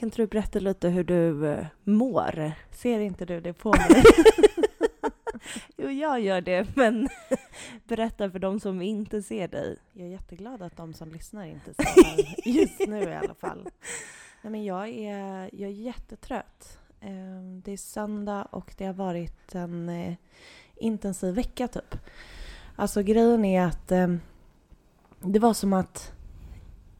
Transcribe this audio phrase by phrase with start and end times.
[0.00, 2.52] Kan inte du berätta lite hur du eh, mår?
[2.70, 4.02] Ser inte du det på mig?
[5.76, 7.08] Jo, jag gör det, men
[7.88, 9.76] berätta för de som inte ser dig.
[9.92, 13.68] Jag är jätteglad att de som lyssnar inte ser mig just nu i alla fall.
[14.42, 16.78] Nej, men jag, är, jag är jättetrött.
[17.00, 20.14] Ehm, Det är söndag och det har varit en eh,
[20.76, 21.96] intensiv vecka typ.
[22.76, 24.20] Alltså grejen är att ehm,
[25.20, 26.12] det var som att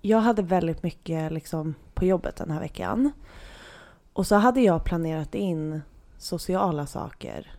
[0.02, 3.12] jag hade väldigt mycket liksom, på jobbet den här veckan.
[4.12, 5.82] Och så hade jag planerat in
[6.18, 7.52] sociala saker.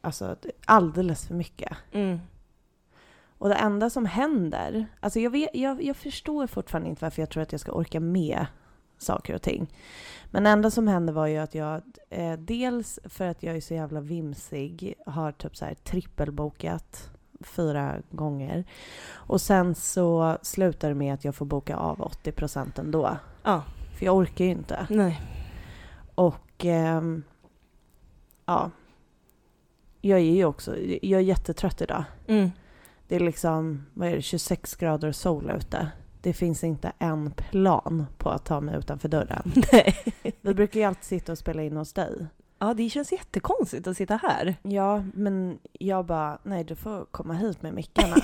[0.00, 1.72] Alltså alldeles för mycket.
[1.92, 2.18] Mm.
[3.38, 7.30] Och det enda som händer, alltså jag, vet, jag, jag förstår fortfarande inte varför jag
[7.30, 8.46] tror att jag ska orka med
[8.98, 9.72] saker och ting.
[10.30, 13.60] Men det enda som hände var ju att jag, eh, dels för att jag är
[13.60, 18.64] så jävla vimsig, har typ så här trippelbokat fyra gånger.
[19.10, 23.16] Och sen så slutar det med att jag får boka av 80 procent ändå.
[23.48, 23.62] Ja,
[23.98, 24.86] För jag orkar ju inte.
[24.90, 25.20] nej.
[26.14, 27.22] Och ehm,
[28.46, 28.70] ja,
[30.00, 32.04] jag är ju också, jag är jättetrött idag.
[32.26, 32.50] Mm.
[33.08, 35.88] Det är liksom, vad är det, 26 grader sol ute.
[36.22, 39.52] Det finns inte en plan på att ta mig utanför dörren.
[39.72, 39.96] nej.
[40.40, 42.26] Vi brukar ju alltid sitta och spela in hos dig.
[42.58, 44.56] Ja, det känns jättekonstigt att sitta här.
[44.62, 48.16] Ja, men jag bara, nej du får komma hit med mickarna.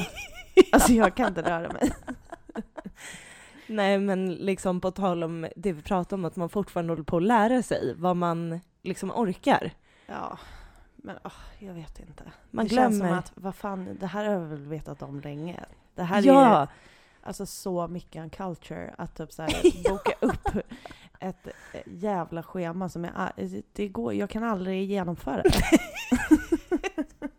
[0.72, 1.92] Alltså jag kan inte röra mig.
[3.66, 7.16] Nej, men liksom på tal om det vi pratade om, att man fortfarande håller på
[7.16, 9.70] att lära sig vad man liksom orkar.
[10.06, 10.38] Ja,
[10.96, 12.24] men åh, jag vet inte.
[12.50, 13.10] Man det känns glömmer.
[13.10, 15.60] som att, vad fan, det här har jag väl vetat om länge.
[15.94, 16.66] Det här är ja,
[17.22, 19.52] alltså så mycket en culture att typ så här,
[19.90, 20.64] boka upp
[21.20, 25.78] ett eh, jävla schema som är, det går, jag kan aldrig genomföra det.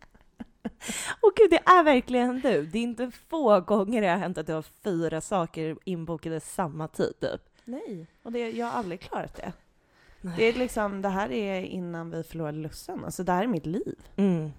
[1.22, 2.66] och gud, det är verkligen du.
[2.66, 6.88] Det är inte få gånger det har hänt att du har fyra saker inbokade samma
[6.88, 7.14] tid.
[7.20, 7.42] Typ.
[7.64, 9.54] Nej, och det, jag har aldrig klarat det.
[10.22, 10.34] Nej.
[10.38, 13.06] Det är liksom, det här är innan vi förlorade lusten.
[13.06, 13.96] Alltså det här är mitt liv.
[14.16, 14.52] Mm.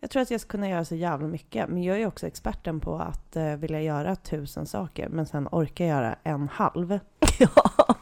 [0.00, 2.80] Jag tror att jag ska kunna göra så jävla mycket, men jag är också experten
[2.80, 6.98] på att eh, vilja göra tusen saker, men sen orka göra en halv.
[7.38, 7.70] Ja.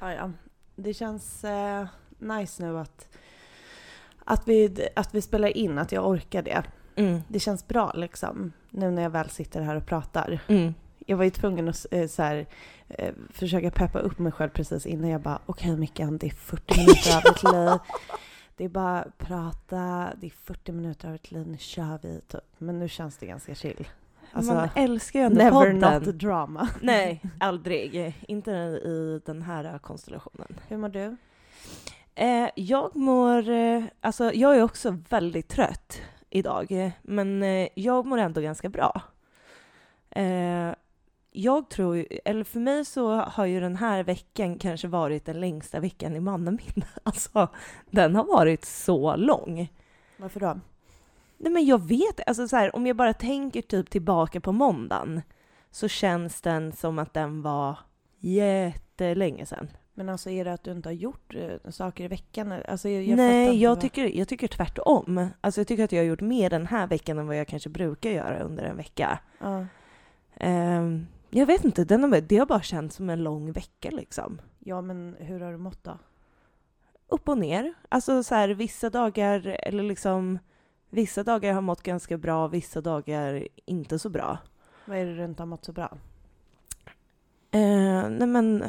[0.00, 0.30] Ja, ja.
[0.76, 1.86] Det känns eh,
[2.18, 3.08] nice nu att,
[4.24, 6.62] att, vi, att vi spelar in, att jag orkar det.
[6.96, 7.20] Mm.
[7.28, 10.40] Det känns bra liksom, nu när jag väl sitter här och pratar.
[10.48, 10.74] Mm.
[11.06, 12.46] Jag var ju tvungen att eh, så här,
[12.88, 16.30] eh, försöka peppa upp mig själv precis innan jag bara, okej okay, Mickan, det är
[16.30, 17.78] 40 minuter av ditt liv.
[18.56, 22.20] Det är bara att prata, det är 40 minuter av ditt liv, nu kör vi
[22.28, 22.40] typ.
[22.58, 23.88] Men nu känns det ganska chill.
[24.32, 26.02] Alltså, Man älskar ju ändå never podden.
[26.02, 26.68] not drama.
[26.82, 28.14] Nej, aldrig.
[28.28, 30.60] Inte i den här konstellationen.
[30.68, 31.16] Hur mår du?
[32.14, 33.48] Eh, jag mår...
[33.48, 38.68] Eh, alltså, jag är också väldigt trött idag, eh, men eh, jag mår ändå ganska
[38.68, 39.02] bra.
[40.10, 40.74] Eh,
[41.36, 45.80] jag tror, eller för mig så har ju den här veckan kanske varit den längsta
[45.80, 46.86] veckan i mannaminne.
[47.02, 47.48] Alltså,
[47.90, 49.72] den har varit så lång.
[50.16, 50.60] Varför då?
[51.38, 55.22] Nej men jag vet alltså så här, om jag bara tänker typ tillbaka på måndagen
[55.70, 57.78] så känns den som att den var
[58.18, 59.68] jättelänge sedan.
[59.94, 62.52] Men alltså är det att du inte har gjort eh, saker i veckan?
[62.68, 65.28] Alltså, jag, Nej, jag vad- tycker, jag tycker tvärtom.
[65.40, 67.68] Alltså jag tycker att jag har gjort mer den här veckan än vad jag kanske
[67.68, 69.18] brukar göra under en vecka.
[69.38, 69.66] Ja.
[70.36, 74.40] Ehm, jag vet inte, den har, det har bara känts som en lång vecka liksom.
[74.58, 75.98] ja, men hur har du mått då?
[77.08, 77.74] Upp och ner.
[77.88, 80.38] Alltså så här, vissa dagar, eller liksom
[80.90, 84.38] Vissa dagar har mått ganska bra, vissa dagar inte så bra.
[84.84, 85.96] Vad är det du inte har mått så bra?
[87.50, 88.64] Eh, nej men,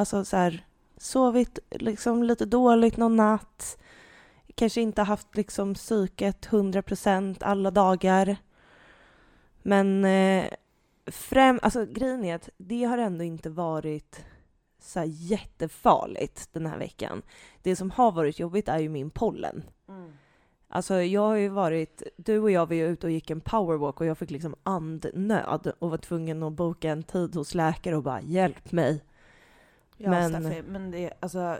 [0.00, 0.66] alltså så här,
[0.96, 3.78] sovit liksom lite dåligt någon natt.
[4.54, 8.36] Kanske inte haft liksom psyket 100% alla dagar.
[9.62, 10.44] Men eh,
[11.06, 14.24] främ, alltså grejen är att det har ändå inte varit
[14.78, 17.22] så jättefarligt den här veckan.
[17.62, 19.62] Det som har varit jobbigt är ju min pollen.
[20.68, 24.00] Alltså jag har ju varit, du och jag var ju ute och gick en powerwalk
[24.00, 28.02] och jag fick liksom andnöd och var tvungen att boka en tid hos läkare och
[28.02, 29.02] bara hjälp mig.
[30.02, 31.58] Ja, Men- Steffi, men det alltså...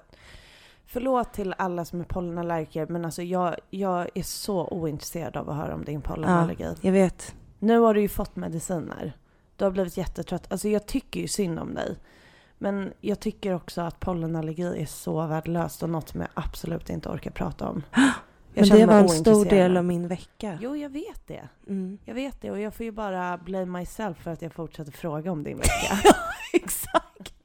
[0.87, 5.57] Förlåt till alla som är pollenallergiker, men alltså jag, jag är så ointresserad av att
[5.57, 6.75] höra om din pollenallergi.
[6.81, 7.35] Jag vet.
[7.59, 9.13] Nu har du ju fått mediciner.
[9.57, 10.53] Du har blivit jättetrött.
[10.53, 11.97] Alltså jag tycker ju synd om dig.
[12.59, 17.09] Men jag tycker också att pollenallergi är så värdelöst och något som jag absolut inte
[17.09, 17.83] orkar prata om.
[18.55, 20.59] Jag Men det var en stor del av min vecka.
[20.63, 21.49] Jo, jag vet det.
[21.69, 21.99] Mm.
[22.05, 25.33] Jag vet det och jag får ju bara blame myself för att jag fortsätter fråga
[25.33, 25.99] om din vecka.
[26.53, 27.40] Exakt.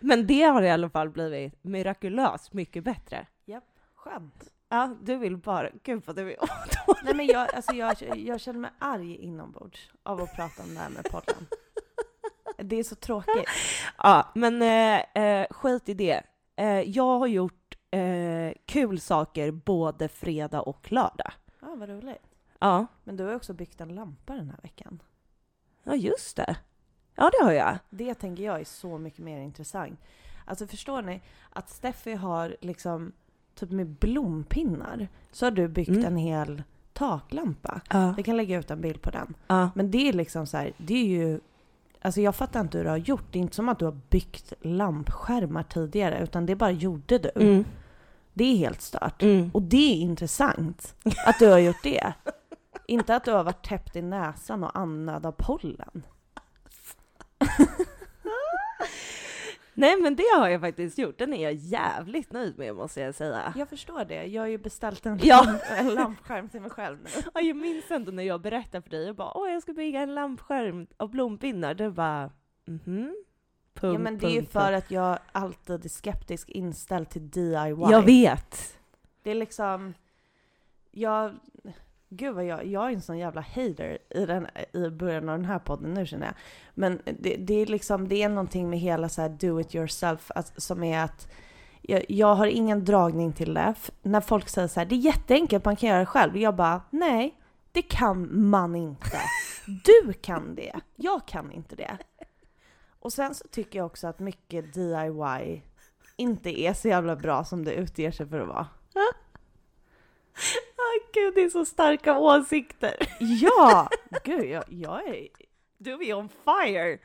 [0.00, 3.26] Men det har i alla fall blivit mirakulöst mycket bättre.
[3.94, 4.52] Skönt.
[4.68, 5.70] Ja, du vill bara...
[5.82, 7.00] Gud vad du är otålig.
[7.04, 10.80] Nej men jag, alltså jag, jag känner mig arg inombords av att prata om det
[10.80, 11.46] här med podden.
[12.58, 13.48] Det är så tråkigt.
[13.98, 16.22] Ja, men eh, eh, skit i det.
[16.56, 21.32] Eh, jag har gjort eh, kul saker både fredag och lördag.
[21.60, 22.22] Ja, vad roligt.
[22.58, 25.02] Ja, Men du har också byggt en lampa den här veckan.
[25.82, 26.56] ja just det.
[27.16, 27.78] Ja, det har jag.
[27.90, 30.00] Det tänker jag är så mycket mer intressant.
[30.44, 31.20] Alltså förstår ni
[31.52, 33.12] att Steffi har liksom
[33.54, 36.04] typ med blompinnar så har du byggt Mm.
[36.04, 37.80] en hel taklampa.
[37.90, 38.14] Ja.
[38.16, 39.34] Vi kan lägga ut en bild på den.
[39.46, 39.70] ja.
[39.74, 41.40] Men det är liksom så här, det är ju
[42.02, 43.24] Alltså jag fattar inte hur du har gjort.
[43.32, 47.30] Det är inte som att du har byggt lampskärmar tidigare utan det bara gjorde du.
[47.36, 47.64] Mm.
[48.32, 49.22] Det är helt stört.
[49.22, 49.50] Mm.
[49.54, 50.94] Och det är intressant
[51.26, 52.12] att du har gjort det.
[52.86, 56.02] inte att du har varit täppt i näsan och andad av pollen.
[59.78, 61.18] Nej, men det har jag faktiskt gjort.
[61.18, 63.52] Den är jag jävligt nöjd med måste jag säga.
[63.56, 64.24] Jag förstår det.
[64.24, 65.42] Jag har ju beställt en, Ja.
[65.42, 67.10] lamp, en lampskärm till mig själv nu.
[67.34, 70.00] Ja, jag minns ändå när jag berättade för dig, jag bara åh jag ska bygga
[70.00, 71.74] en lampskärm av blompinnar.
[71.74, 72.30] Du bara
[72.64, 73.14] mhm.
[73.74, 77.76] Punkt, Ja men det är ju för att jag alltid är skeptisk inställd till DIY.
[77.90, 78.78] Jag vet.
[79.22, 79.94] Det är liksom...
[80.90, 81.34] Jag...
[82.08, 82.66] Gud vad jag...
[82.66, 86.06] Jag är en sån jävla hater i, den, i början av den här podden nu
[86.06, 86.34] känner jag.
[86.74, 88.08] Men det, det är liksom...
[88.08, 91.28] Det är någonting med hela så här do it yourself att, som är att
[91.82, 93.74] jag, jag har ingen dragning till det.
[93.76, 96.36] F- när folk säger så här, det är jätteenkelt, man kan göra det själv.
[96.36, 97.34] Jag bara, nej,
[97.72, 99.20] det kan man inte.
[99.84, 101.98] Du kan det, jag kan inte det.
[103.00, 105.62] Och sen så tycker jag också att mycket DIY
[106.16, 108.66] inte är så jävla bra som det utger sig för att vara.
[110.78, 112.94] Åh gud, det är så starka åsikter.
[113.20, 113.88] Ja!
[114.24, 115.28] Gud, jag, jag är...
[115.78, 116.98] Du är on fire.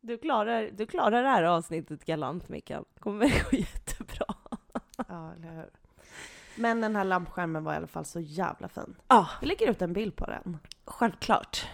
[0.00, 2.84] Du klarar, du klarar det här avsnittet galant Mikael.
[3.00, 4.26] kommer gå jättebra.
[5.08, 5.70] Ja, eller hur?
[6.58, 8.96] Men den här lampskärmen var i alla fall så jävla fin.
[9.08, 10.58] Ja, Vi lägger ut en bild på den.
[10.84, 11.66] självklart.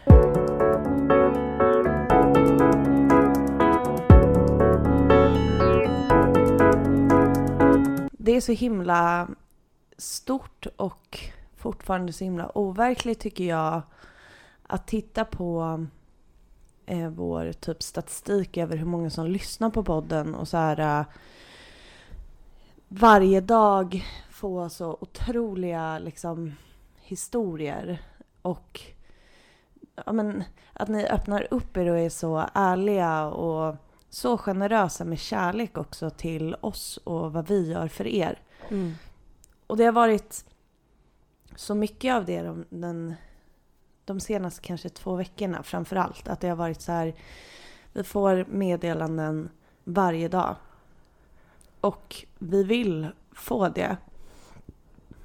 [8.12, 9.28] Det är så himla
[10.02, 11.18] stort och
[11.56, 13.82] fortfarande så himla overkligt tycker jag
[14.62, 15.86] att titta på
[16.86, 21.06] eh, vår typ statistik över hur många som lyssnar på podden och så här eh,
[22.88, 26.54] varje dag få så otroliga liksom
[27.00, 28.02] historier
[28.42, 28.80] och
[30.06, 33.76] ja, men, att ni öppnar upp er och är så ärliga och
[34.10, 38.38] så generösa med kärlek också till oss och vad vi gör för er.
[38.68, 38.94] Mm.
[39.72, 40.44] Och det har varit
[41.56, 43.14] så mycket av det de, den,
[44.04, 46.28] de senaste kanske två veckorna framför allt.
[46.28, 47.14] Att det har varit så här,
[47.92, 49.50] vi får meddelanden
[49.84, 50.56] varje dag.
[51.80, 53.96] Och vi vill få det.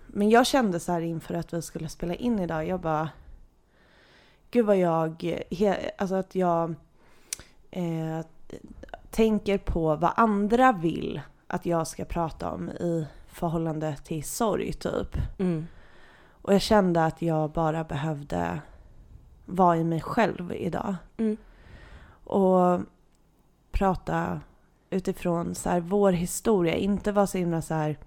[0.08, 3.10] Men jag kände så här inför att vi skulle spela in idag, jag bara...
[4.52, 5.42] Gud vad jag...
[5.98, 6.76] Alltså att jag
[7.72, 8.20] eh,
[9.12, 15.18] tänker på vad andra vill att jag ska prata om i förhållande till sorg typ.
[15.40, 15.68] Mm.
[16.42, 18.62] Och jag kände att jag bara behövde
[19.46, 20.96] vara i mig själv idag.
[21.18, 21.38] Mm.
[22.24, 22.80] Och
[23.72, 24.42] prata
[24.90, 26.76] utifrån så här, vår historia.
[26.76, 27.98] Inte vara så himla så här...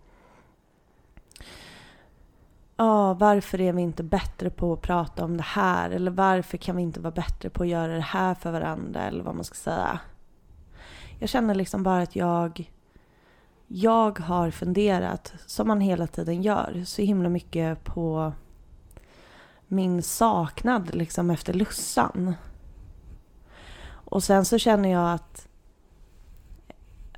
[2.77, 5.91] Ja, varför är vi inte bättre på att prata om det här?
[5.91, 9.01] Eller varför kan vi inte vara bättre på att göra det här för varandra?
[9.01, 10.01] Eller vad man ska säga.
[11.19, 12.71] Jag känner liksom bara att jag...
[13.73, 18.33] Jag har funderat, som man hela tiden gör, så himla mycket på
[19.67, 22.35] min saknad liksom efter Lussan.
[23.87, 25.49] Och sen så känner jag att,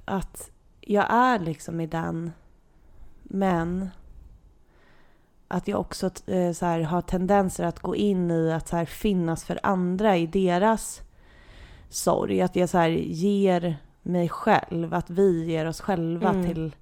[0.04, 2.32] att jag är liksom i den,
[3.22, 3.90] men
[5.48, 8.84] att jag också eh, så här, har tendenser att gå in i att så här,
[8.84, 11.02] finnas för andra i deras
[11.88, 12.42] sorg.
[12.42, 16.46] Att jag så här, ger mig själv, att vi ger oss själva Mm.
[16.46, 16.76] till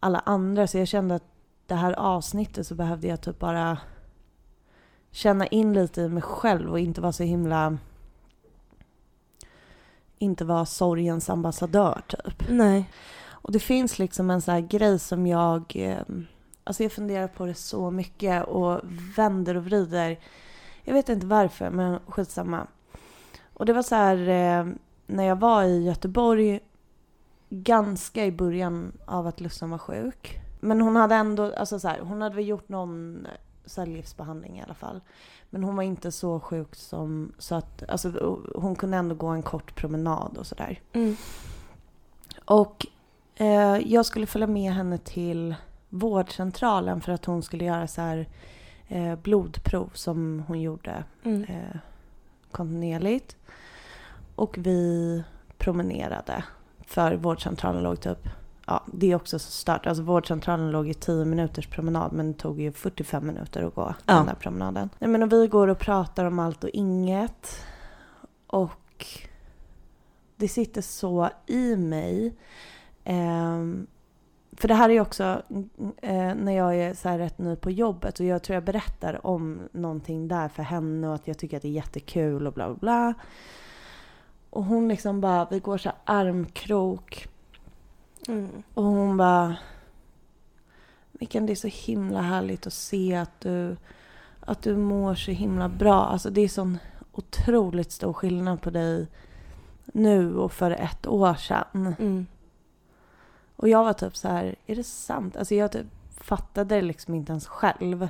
[0.00, 0.66] alla andra.
[0.66, 1.24] Så jag kände att
[1.66, 3.78] det här avsnittet så behövde jag typ bara
[5.10, 7.78] känna in lite i mig själv och inte vara så himla...
[10.18, 12.44] Inte vara sorgens ambassadör typ.
[12.48, 12.90] Nej.
[13.24, 15.72] Och det finns liksom en sån här grej som jag...
[15.76, 15.98] Eh,
[16.64, 18.80] alltså jag funderar på det så mycket och
[19.16, 20.18] vänder och vrider.
[20.84, 22.66] Jag vet inte varför, men skitsamma.
[23.54, 24.66] Och det var så här eh,
[25.12, 26.60] när jag var i Göteborg
[27.50, 30.38] ganska i början av att Lussan var sjuk.
[30.60, 33.26] Men hon hade ändå, alltså så här, hon hade väl gjort någon
[33.64, 35.00] cellgiftsbehandling i alla fall.
[35.50, 39.42] Men hon var inte så sjuk som, så att, alltså hon kunde ändå gå en
[39.42, 40.80] kort promenad och sådär.
[40.92, 41.16] Mm.
[42.44, 42.86] Och
[43.34, 45.54] eh, jag skulle följa med henne till
[45.88, 48.28] vårdcentralen för att hon skulle göra så här
[48.88, 51.42] eh, blodprov som hon gjorde Mm.
[51.44, 51.76] eh,
[52.50, 53.36] kontinuerligt.
[54.36, 55.24] Och vi
[55.58, 56.44] promenerade.
[56.86, 58.28] För vårdcentralen låg typ,
[58.66, 59.86] ja det är också så stört.
[59.86, 63.94] Alltså vårdcentralen låg i 10 minuters promenad men det tog ju 45 minuter att gå
[64.06, 64.14] Ja.
[64.14, 64.88] den där promenaden.
[64.98, 67.64] Nej, men och vi går och pratar om allt och inget.
[68.46, 69.06] Och
[70.36, 72.34] det sitter så i mig.
[73.04, 73.86] Ehm,
[74.56, 75.42] för det här är ju också
[76.02, 79.26] eh, när jag är så här rätt ny på jobbet och jag tror jag berättar
[79.26, 82.68] om någonting där för henne och att jag tycker att det är jättekul och bla
[82.68, 83.14] bla bla.
[84.52, 87.28] Och hon liksom bara, vi går så armkrok
[88.28, 88.62] Mm.
[88.74, 89.56] och hon bara
[91.12, 93.76] Mikael det är så himla härligt att se att du,
[94.40, 96.04] att du mår så himla bra.
[96.04, 96.78] Alltså det är sån
[97.12, 99.06] otroligt stor skillnad på dig
[99.84, 101.94] nu och för ett år sedan.
[101.98, 102.26] Mm.
[103.56, 105.36] Och jag var typ så här, är det sant?
[105.36, 105.86] Alltså jag typ
[106.20, 108.08] fattade det liksom inte ens själv.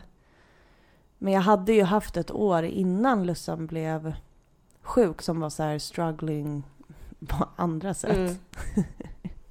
[1.19, 4.15] Men jag hade ju haft ett år innan Lussan blev
[4.83, 6.62] sjuk som var så här struggling
[7.29, 8.17] på andra sätt.
[8.17, 8.35] Mm.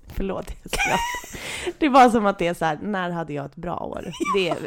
[0.07, 1.79] Förlåt, jag skrattar.
[1.79, 4.11] Det var som att det är så här, när hade jag ett bra år?
[4.35, 4.57] Det är...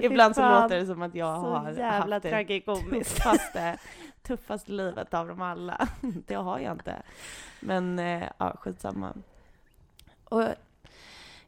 [0.04, 3.78] Ibland så låter det som att jag så har jävla haft det tuffaste,
[4.22, 5.88] tuffaste livet av dem alla.
[6.26, 7.02] Det har jag inte.
[7.60, 9.12] Men eh, ja, skitsamma.
[10.24, 10.44] Och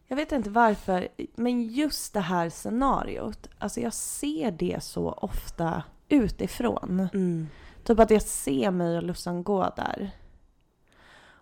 [0.08, 5.82] jag vet inte varför, men just det här scenariot, alltså jag ser det så ofta
[6.08, 7.08] utifrån.
[7.14, 7.48] Mm.
[7.84, 10.10] Typ att jag ser mig och Lussan gå där.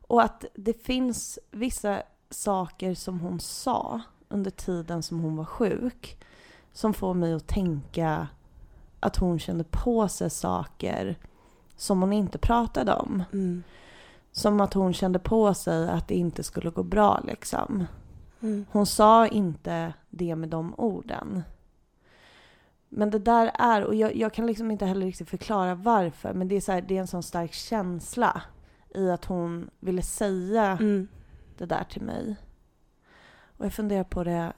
[0.08, 6.18] Och att det finns vissa saker som hon sa under tiden som hon var sjuk
[6.72, 8.28] som får mig att tänka
[9.00, 11.18] att hon kände på sig saker
[11.76, 13.24] som hon inte pratade om.
[13.32, 13.62] Mm.
[14.32, 17.86] Som att hon kände på sig att det inte skulle gå bra liksom.
[18.40, 18.66] Mm.
[18.70, 21.42] Hon sa inte det med de orden.
[22.88, 26.48] Men det där är, och jag, jag kan liksom inte heller riktigt förklara varför, men
[26.48, 28.42] det är, så här, det är en sån stark känsla
[28.94, 31.08] i att hon ville säga Mm.
[31.58, 32.36] det där till mig.
[33.58, 34.52] Och jag funderar på det,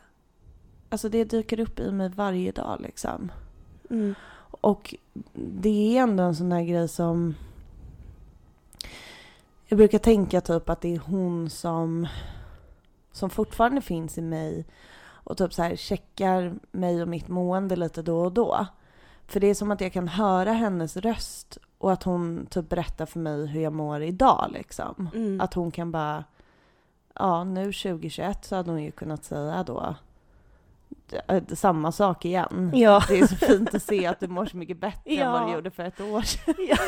[0.89, 3.33] alltså det dyker upp i mig varje dag liksom.
[3.91, 4.15] Mm.
[4.61, 4.95] Och
[5.35, 7.35] det är ändå en sån där grej som...
[9.67, 12.07] Jag brukar tänka typ att det är hon som,
[13.19, 14.67] som fortfarande finns i mig
[15.25, 18.67] och typ så här checkar mig och mitt mående lite då och då.
[19.27, 23.07] För det är som att jag kan höra hennes röst och att hon typ berättar
[23.07, 25.11] för mig hur jag mår idag liksom.
[25.15, 25.41] Mm.
[25.41, 26.25] Att hon kan bara,
[27.15, 29.95] ja nu 2021 så hade hon ju kunnat säga då
[31.29, 32.71] eh, samma sak igen.
[32.75, 33.03] Ja.
[33.09, 35.47] Det är så fint att se att du mår så mycket bättre än vad Ja.
[35.47, 36.55] du gjorde för ett år sedan.
[36.69, 36.77] Ja.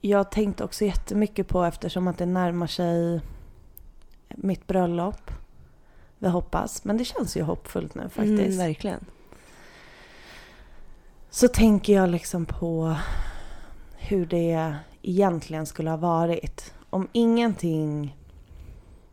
[0.00, 3.20] Jag tänkte också jättemycket på eftersom att det närmar sig
[4.42, 5.30] mitt bröllop.
[6.18, 8.54] Vi hoppas, men det känns ju hoppfullt nu faktiskt.
[8.54, 9.04] Mm, verkligen.
[11.30, 12.96] Så tänker jag liksom på
[13.96, 16.74] hur det egentligen skulle ha varit.
[16.90, 18.16] Om ingenting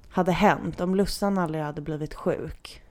[0.10, 2.82] hade hänt, om Lussan aldrig hade blivit sjuk.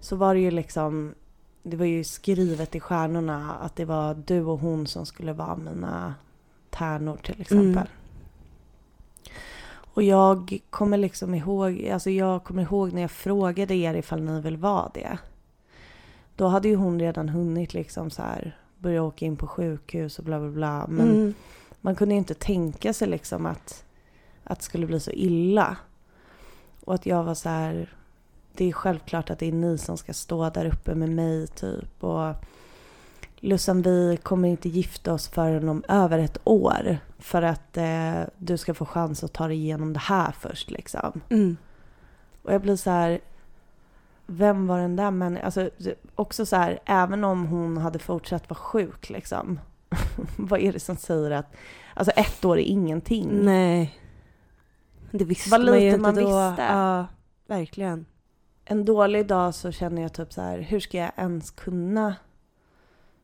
[0.00, 1.14] Så var det ju liksom,
[1.62, 5.56] det var ju skrivet i stjärnorna att det var du och hon som skulle vara
[5.56, 6.14] mina
[6.70, 7.66] tärnor till exempel.
[7.66, 7.99] Mm.
[9.94, 14.40] Och jag kommer liksom ihåg, alltså jag kommer ihåg när jag frågade er ifall ni
[14.40, 15.18] vill vara det.
[16.36, 20.24] Då hade ju hon redan hunnit liksom så här börja åka in på sjukhus och
[20.24, 20.86] bla bla bla.
[20.88, 21.34] Men Mm.
[21.80, 23.84] man kunde ju inte tänka sig liksom att,
[24.44, 25.76] att det skulle bli så illa.
[26.84, 27.94] Och att jag var så här,
[28.54, 32.04] det är självklart att det är ni som ska stå där uppe med mig typ.
[32.04, 32.34] Och
[33.40, 36.98] Lussan, vi kommer inte gifta oss förrän om över ett år.
[37.18, 41.20] För att eh, du ska få chans att ta dig igenom det här först liksom.
[41.28, 41.56] Mm.
[42.42, 43.20] Och jag blir så här,
[44.26, 45.44] vem var den där människan?
[45.44, 45.70] Alltså
[46.14, 49.60] också så här, även om hon hade fortsatt vara sjuk liksom.
[50.36, 51.54] vad är det som säger att,
[51.94, 53.44] alltså ett år är ingenting.
[53.44, 53.98] Nej.
[55.10, 56.20] Det visste Vad man ju inte man då.
[56.20, 56.62] visste.
[56.62, 57.06] Ja,
[57.46, 58.06] verkligen.
[58.64, 62.14] En dålig dag så känner jag typ så här, hur ska jag ens kunna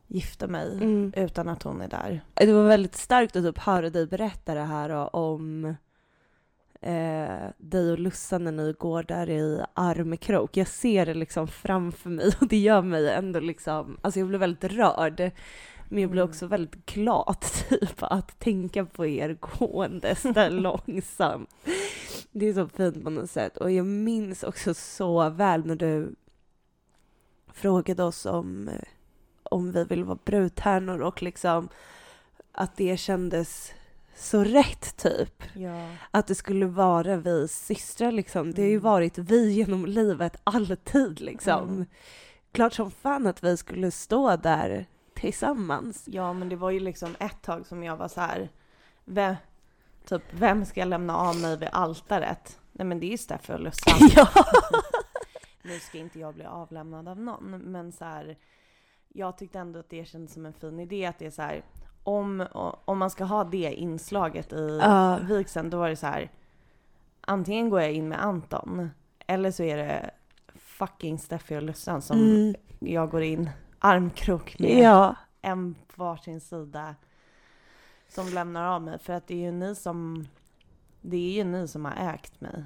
[0.07, 1.13] gifta mig Mm.
[1.17, 2.21] utan att hon är där?
[2.35, 5.65] Det var väldigt starkt att typ höra dig berätta det här då, om
[6.81, 10.57] eh, dig och Lussan när ni går där i armkrok.
[10.57, 14.39] Jag ser det liksom framför mig och det gör mig ändå liksom, alltså jag blir
[14.39, 15.31] väldigt rörd.
[15.89, 16.31] Men jag blir Mm.
[16.31, 17.37] också väldigt glad
[17.69, 20.51] typ att tänka på er gåendes där
[20.87, 21.51] långsamt.
[22.33, 23.57] Det är så fint på något sätt.
[23.57, 26.15] Och jag minns också så väl när du
[27.53, 28.75] frågade oss om, eh,
[29.50, 31.69] om vi vill vara brudtärnor och liksom
[32.53, 33.73] att det kändes
[34.17, 35.43] så rätt typ.
[35.55, 35.91] Ja.
[36.11, 38.53] Att det skulle vara vi systrar liksom.
[38.53, 38.83] Det har ju Mm.
[38.83, 41.69] varit vi genom livet alltid liksom.
[41.69, 41.87] Mm.
[42.53, 46.05] Klart som fan att vi skulle stå där tillsammans.
[46.07, 48.49] ja, men det var ju liksom ett tag som jag var så här.
[49.05, 49.35] Vem,
[50.09, 52.59] typ, vem ska jag lämna av mig vid altaret?
[52.73, 54.09] Nej men det är ju Steffi och Lussan.
[54.17, 54.29] ja.
[55.62, 58.37] nu ska inte jag bli avlämnad av någon, men så här,
[59.17, 61.63] jag tyckte ändå att det kändes som en fin idé att det är så här,
[62.03, 62.47] om,
[62.85, 65.19] om man ska ha det inslaget i Ja.
[65.29, 66.31] vigseln, då var det så här,
[67.21, 68.91] antingen går jag in med Anton,
[69.27, 70.11] eller så är det
[70.55, 72.55] fucking Steffi och Lussan som Mm.
[72.79, 75.15] jag går in armkrok med, Ja.
[75.43, 76.95] en på varsin sida,
[78.09, 80.27] som lämnar av mig, för att det är ju ni som,
[81.01, 82.65] det är ju ni som har ägt mig.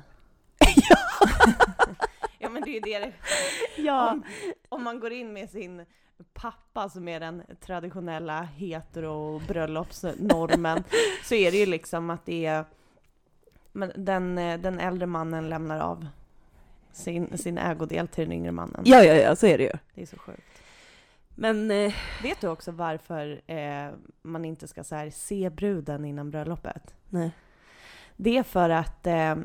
[2.38, 3.12] ja men det är ju det
[3.76, 4.10] Ja.
[4.12, 4.22] om,
[4.68, 5.86] om man går in med sin
[6.34, 10.84] pappa som är den traditionella hetero-bröllopsnormen
[11.24, 12.64] så är det ju liksom att det är
[13.94, 16.06] den, eh, den äldre mannen lämnar av
[16.92, 18.82] sin, sin ägodel till den yngre mannen.
[18.84, 19.72] ja, ja, ja, så är det ju.
[19.94, 20.42] Det är så sjukt.
[21.34, 23.88] Men eh, Vet du också varför eh,
[24.22, 26.94] man inte ska så här, se bruden innan bröllopet?
[27.08, 27.30] nej.
[28.16, 29.36] Det är för att, eh,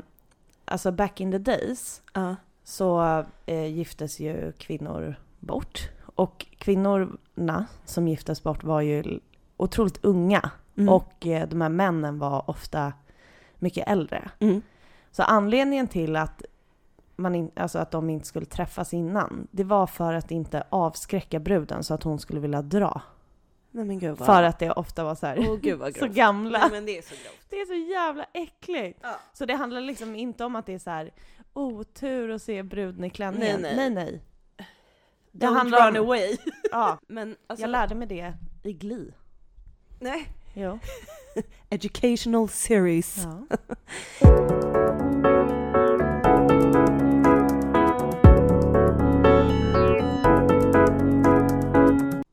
[0.64, 2.36] alltså back in the days, Ja.
[2.64, 5.88] så eh, giftes ju kvinnor bort.
[6.16, 9.20] Och kvinnorna som giftes bort var ju
[9.56, 10.50] otroligt unga.
[10.76, 10.88] Mm.
[10.88, 12.92] Och eh, de här männen var ofta
[13.58, 14.30] mycket äldre.
[14.38, 14.62] Mm.
[15.10, 16.42] Så anledningen till att,
[17.16, 21.38] man in, alltså att de inte skulle träffas innan, det var för att inte avskräcka
[21.38, 23.02] bruden så att hon skulle vilja dra.
[23.70, 24.26] Nej vad...
[24.26, 26.58] För att det ofta var så här, vad så gamla.
[26.58, 27.46] Nej men det är så grovt.
[27.50, 28.98] Det är så jävla äckligt.
[29.02, 29.16] Ja.
[29.32, 31.10] Så det handlar liksom inte om att det är så här
[31.52, 33.60] otur att se bruden i klänningen.
[33.60, 33.90] Nej, nej.
[33.90, 34.04] nej.
[34.04, 34.22] nej.
[35.38, 36.36] Det handlar run om- away.
[36.70, 37.62] Ja, Men alltså...
[37.62, 39.12] jag lärde mig det i Gli.
[40.00, 40.28] Nej.
[40.54, 40.78] Jo.
[41.70, 43.16] Educational series.
[43.24, 43.56] Ja.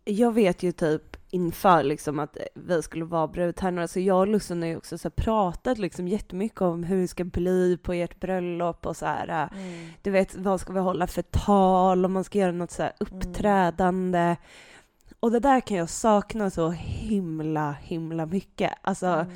[0.06, 4.62] Jag vet ju typ inför liksom att vi skulle vara brudtärnor, så jag och Lussan
[4.62, 8.86] har ju också så pratat liksom jättemycket om hur det ska bli på ert bröllop
[8.86, 9.50] och så här.
[9.56, 9.90] Mm.
[10.02, 12.94] Du vet, vad ska vi hålla för tal, om man ska göra något så här
[13.00, 14.36] uppträdande.
[15.20, 18.72] Och det där kan jag sakna så himla, himla mycket.
[18.82, 19.28] Alltså, Mm.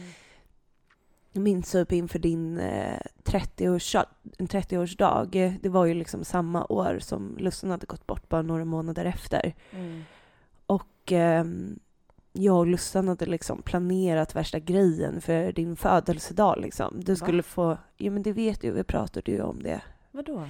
[1.31, 4.05] jag minns typ inför din eh, 30-årsdag,
[4.38, 9.05] 30-årsdag, det var ju liksom samma år som Lussan hade gått bort, bara några månader
[9.05, 9.53] efter.
[9.71, 10.03] Mm.
[10.65, 11.79] Och ehm,
[12.38, 17.00] jag och Lussan hade liksom planerat värsta grejen för din födelsedag liksom.
[17.04, 17.15] Du Va?
[17.15, 19.82] skulle få, ja men det vet du, vi pratade ju om det.
[20.12, 20.47] Vadå?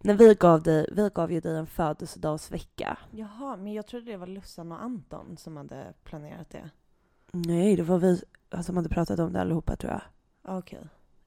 [0.00, 2.98] När vi gav dig, vi gav ju dig en födelsedagsvecka.
[3.10, 6.70] Jaha, men jag trodde det var Lussan och Anton som hade planerat det.
[7.32, 8.22] Nej, det var vi
[8.62, 10.02] som hade pratat om det allihopa tror jag.
[10.58, 10.78] Okej.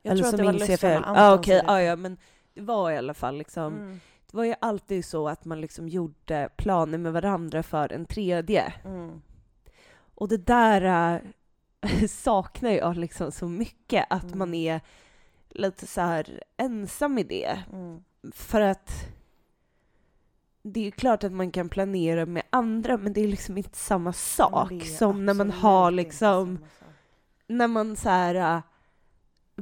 [0.01, 2.17] Jag Eller tror att det var Lussan och Anton som okej, hade- ja, ja men
[2.53, 3.99] det var i alla fall liksom, Mm.
[4.31, 8.73] det var ju alltid så att man liksom gjorde planer med varandra för en tredje.
[8.85, 9.21] Mm.
[10.17, 10.81] Och det där
[11.81, 14.39] äh, saknar jag liksom så mycket, att Mm.
[14.39, 14.81] man är
[15.49, 17.59] lite så här ensam i det.
[17.73, 18.03] Mm.
[18.33, 18.91] För att
[20.61, 23.77] det är ju klart att man kan planera med andra, men det är liksom inte
[23.77, 26.59] samma sak som när man har liksom,
[27.47, 28.61] när man så här äh,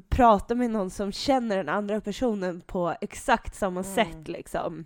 [0.10, 3.96] pratar med någon som känner den andra personen på exakt samma Mm.
[3.96, 4.86] sätt liksom.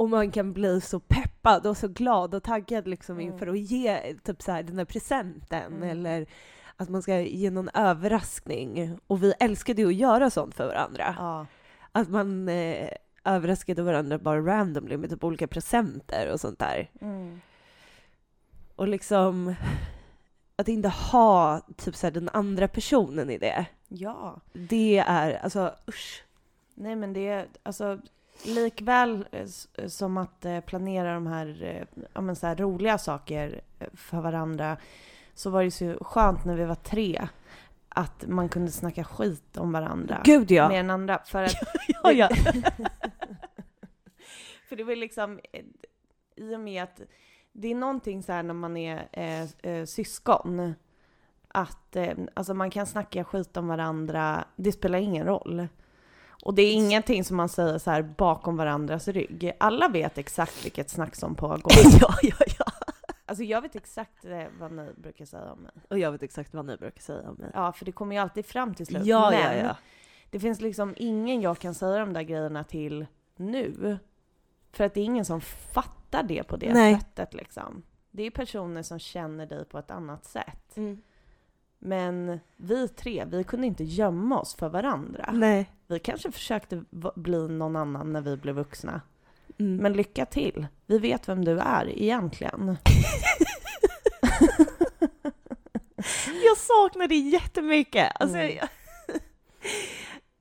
[0.00, 3.32] Och man kan bli så peppad och så glad och taggad liksom Mm.
[3.32, 5.88] inför att ge typ så här, den där presenten Mm.
[5.90, 6.26] eller
[6.76, 8.98] att man ska ge någon överraskning.
[9.06, 11.14] Och vi älskade ju att göra sånt för varandra.
[11.18, 11.46] Ja.
[11.92, 12.88] Att man eh,
[13.24, 16.90] överraskade varandra bara randomly med typ olika presenter och sånt där.
[17.00, 17.40] Mm.
[18.76, 19.54] Och liksom
[20.56, 23.66] att inte ha typ så här, den andra personen i det.
[23.88, 24.40] Ja.
[24.52, 26.24] Det är alltså usch.
[26.74, 27.98] Nej men det är alltså
[28.46, 32.98] likväl eh, s- som att eh, planera de här, eh, ja, men så här roliga
[32.98, 34.76] saker eh, för varandra
[35.34, 37.28] så var det så skönt när vi var tre
[37.88, 40.68] att man kunde snacka skit om varandra Gud ja.
[40.68, 41.18] med den andra.
[41.24, 41.54] För att
[42.02, 42.28] ja, ja.
[44.68, 45.64] För det var liksom, eh,
[46.36, 47.00] i och med att
[47.52, 50.74] det är någonting så här när man är eh, eh, syskon,
[51.48, 55.68] att eh, alltså man kan snacka skit om varandra, det spelar ingen roll.
[56.42, 59.52] Och det är ingenting som man säger så här bakom varandras rygg.
[59.58, 61.72] Alla vet exakt vilket snack som pågår.
[62.00, 62.64] ja, ja, ja.
[63.26, 65.72] Alltså jag vet exakt eh, vad ni brukar säga om mig.
[65.90, 67.50] Och jag vet exakt vad ni brukar säga om mig.
[67.54, 69.06] Ja, för det kommer ju alltid fram till slut.
[69.06, 69.76] Ja, Men ja, ja.
[70.30, 73.98] det finns liksom ingen jag kan säga de där grejerna till nu.
[74.72, 76.94] För att det är ingen som fattar det på det Nej.
[76.94, 77.82] sättet liksom.
[78.10, 80.76] Det är personer som känner dig på ett annat sätt.
[80.76, 81.02] Mm.
[81.78, 85.30] Men vi tre, vi kunde inte gömma oss för varandra.
[85.32, 85.70] Nej.
[85.90, 89.00] Vi kanske försökte bli någon annan när vi blev vuxna.
[89.58, 89.76] Mm.
[89.76, 90.66] Men lycka till.
[90.86, 92.76] Vi vet vem du är egentligen.
[96.44, 98.12] Jag saknar det jättemycket.
[98.20, 98.56] Alltså, Mm.
[98.56, 98.68] jag,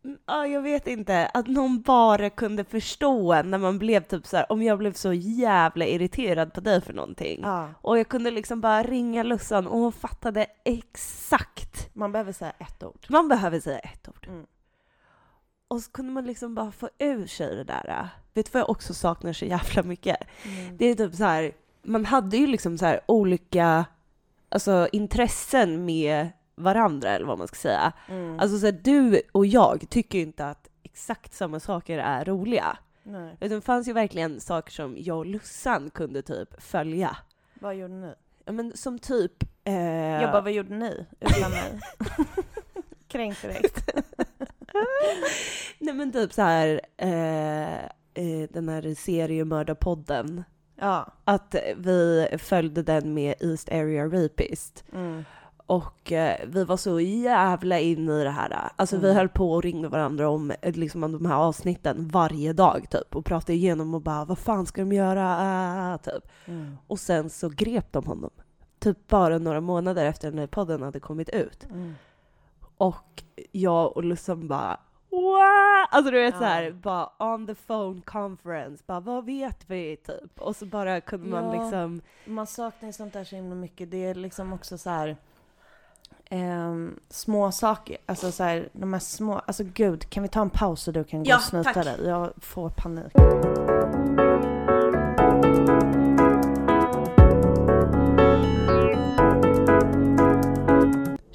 [0.25, 4.38] ja, jag vet inte, att någon bara kunde förstå en när man blev typ så
[4.38, 7.39] här, om jag blev så jävla irriterad på dig för någonting.
[7.43, 7.69] Ja.
[7.81, 11.89] Och jag kunde liksom bara ringa Lussan och hon fattade exakt.
[11.95, 13.05] Man behöver säga ett ord.
[13.09, 14.27] Man behöver säga ett ord.
[14.27, 14.45] Mm.
[15.69, 18.10] Och så kunde man liksom bara få ur sig det där.
[18.34, 20.17] Vet du vad jag också saknar så jävla mycket?
[20.43, 20.77] Mm.
[20.77, 21.51] Det är typ så här,
[21.82, 23.86] man hade ju liksom så här olika
[24.49, 27.91] alltså, intressen med varandra eller vad man ska säga.
[28.08, 28.39] Mm.
[28.39, 32.77] Alltså så här, du och jag tycker ju inte att exakt samma saker är roliga.
[33.03, 33.38] Nej.
[33.39, 37.17] Utan det fanns ju verkligen saker som jag och Lussan kunde typ följa.
[37.53, 38.13] Vad gjorde ni?
[38.45, 39.43] Ja men som typ...
[39.63, 39.73] Eh,
[40.21, 41.79] Jag bara, vad gjorde ni utan mig?
[43.08, 43.89] Kränkt direkt.
[45.79, 50.43] Nej men typ så här eh, eh, den här seriemördarpodden.
[50.79, 51.08] Ja.
[51.25, 54.84] Att vi följde den med East Area Rapist.
[54.93, 55.25] Mm.
[55.65, 58.69] Och eh, vi var så jävla inne i det här.
[58.75, 59.17] Alltså vi Mm.
[59.17, 63.15] höll på och ringde varandra om eh, liksom, om de här avsnitten varje dag typ.
[63.15, 65.97] Och pratade igenom och bara vad fan ska de göra?
[66.03, 66.23] Typ.
[66.45, 66.77] Mm.
[66.88, 68.29] Och sen så grep de honom.
[68.79, 71.67] Typ bara några månader efter den här podden hade kommit ut.
[71.71, 71.93] Mm.
[72.79, 74.79] Och jag och Lussan bara
[75.11, 75.39] Wow!
[75.91, 76.39] Alltså du vet Ja.
[76.39, 80.41] så här, bara on the phone conference, bara vad vet vi typ?
[80.41, 81.63] Och så bara kunde man Ja.
[81.63, 83.91] liksom, Man saknar ju sånt där så himla mycket.
[83.91, 85.17] Det är liksom också så här
[86.29, 87.97] ehm, små saker.
[88.05, 91.03] Alltså så här, de här små, alltså gud, kan vi ta en paus så du
[91.03, 92.05] kan gå Ja, och snuta dig?
[92.05, 93.13] Jag får panik.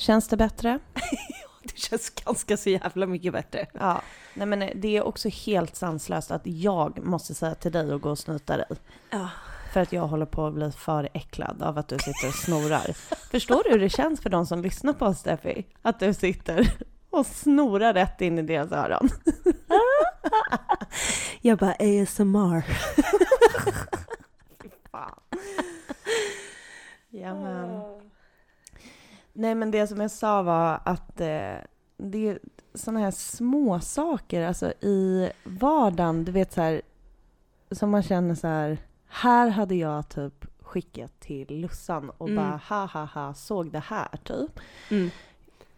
[0.05, 0.79] Känns det bättre?
[1.63, 3.67] det känns ganska så jävla mycket bättre.
[3.73, 4.03] Ja.
[4.35, 8.11] Nej men det är också helt sanslöst att jag måste säga till dig att gå
[8.11, 8.67] och snuta dig.
[9.11, 9.29] Ja.
[9.73, 12.93] För att jag håller på att bli för äcklad av att du sitter och snorar.
[13.31, 15.67] Förstår du hur det känns för de som lyssnar på oss, Steffi?
[15.83, 16.73] Att du sitter
[17.11, 19.09] och snorar rätt in i deras öron.
[21.41, 22.65] Jag bara ASMR.
[24.91, 25.21] Fan.
[27.11, 27.95] Jamen.
[29.45, 31.55] Nej men det som jag sa var att eh,
[31.97, 32.39] det är
[32.75, 36.83] sådana här små saker alltså i vardagen, du vet så här,
[37.71, 38.79] som man känner så här,
[39.09, 42.45] här hade jag typ skickat till Lussan och Mm.
[42.45, 44.61] bara ha ha ha, såg det här typ.
[44.91, 45.11] Mm.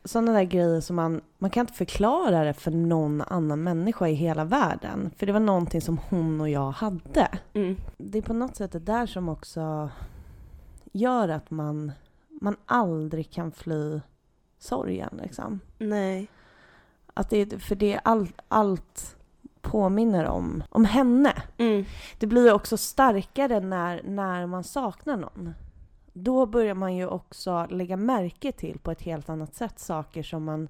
[0.05, 4.15] Sådana där grejer som man, man kan inte förklara det för någon annan människa i
[4.15, 5.11] hela världen.
[5.17, 7.77] För det var någonting som hon och jag hade Mm.
[7.99, 9.91] det är på något sätt det där som också
[10.93, 11.93] gör att man,
[12.41, 14.01] man aldrig kan fly
[14.59, 15.21] sorgen.
[15.23, 15.61] Liksom.
[15.79, 16.29] Nej.
[17.15, 19.17] Att det, för det är all, allt
[19.61, 21.43] påminner om, om henne.
[21.57, 21.85] Mm.
[22.19, 25.55] Det blir också starkare när, när man saknar någon.
[26.13, 30.45] Då börjar man ju också lägga märke till på ett helt annat sätt saker som
[30.45, 30.69] man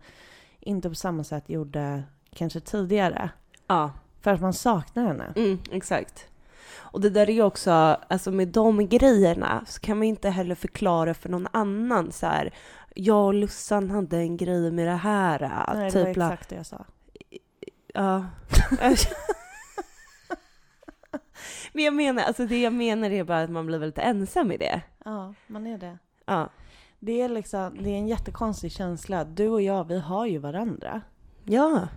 [0.61, 3.31] inte på samma sätt gjorde kanske tidigare.
[3.67, 3.91] Ja.
[4.21, 5.33] För att man saknar henne.
[5.37, 6.29] Mm, exakt.
[6.75, 7.71] Och det där är ju också,
[8.09, 12.55] alltså med de grejerna så kan man inte heller förklara för någon annan så här.
[12.95, 15.41] Jag och Lussan hade en grej med det här.
[15.75, 16.85] Nej, det typ var la- exakt det jag sa.
[17.95, 18.25] Ja.
[21.73, 24.57] Men jag menar, alltså det jag menar är bara att man blir väldigt ensam i
[24.57, 24.83] det.
[25.05, 25.99] Ja, man är det.
[26.27, 26.49] Ja.
[26.99, 29.25] Det är, liksom, det är en jättekonstig känsla.
[29.25, 31.01] Du och jag, vi har ju varandra.
[31.45, 31.89] Ja.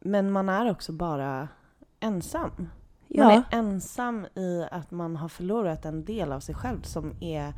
[0.00, 1.48] Men man är också bara
[2.00, 2.68] ensam.
[3.18, 3.42] Man Ja.
[3.50, 7.52] är ensam i att man har förlorat en del av sig själv som är...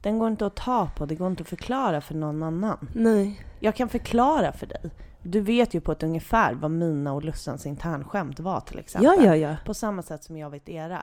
[0.00, 2.88] Den går inte att ta på, det går inte att förklara för någon annan.
[2.94, 3.46] Nej.
[3.60, 4.90] Jag kan förklara för dig.
[5.22, 9.16] Du vet ju på ett ungefär vad mina och Lussans internskämt var till exempel.
[9.18, 9.56] Ja, ja, ja.
[9.64, 11.02] På samma sätt som jag vet era.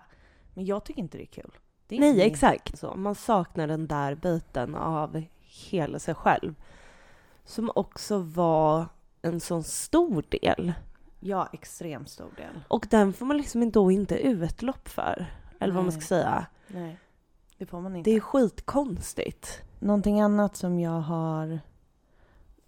[0.54, 1.52] Men jag tycker inte det är kul.
[1.88, 2.78] Det är Nej, inte min- exakt.
[2.80, 5.24] Så man saknar den där biten av
[5.70, 6.56] hela sig själv.
[7.46, 8.86] Som också var
[9.22, 10.74] en sån stor del.
[11.24, 12.60] Ja, extremt stor del.
[12.68, 15.26] Och den får man liksom då inte utlopp för.
[15.60, 16.08] Eller vad man ska Nej.
[16.08, 16.46] säga.
[16.68, 16.98] Nej,
[17.58, 18.10] det får man inte.
[18.10, 19.62] Det är skitkonstigt.
[19.80, 21.60] Någonting annat som jag har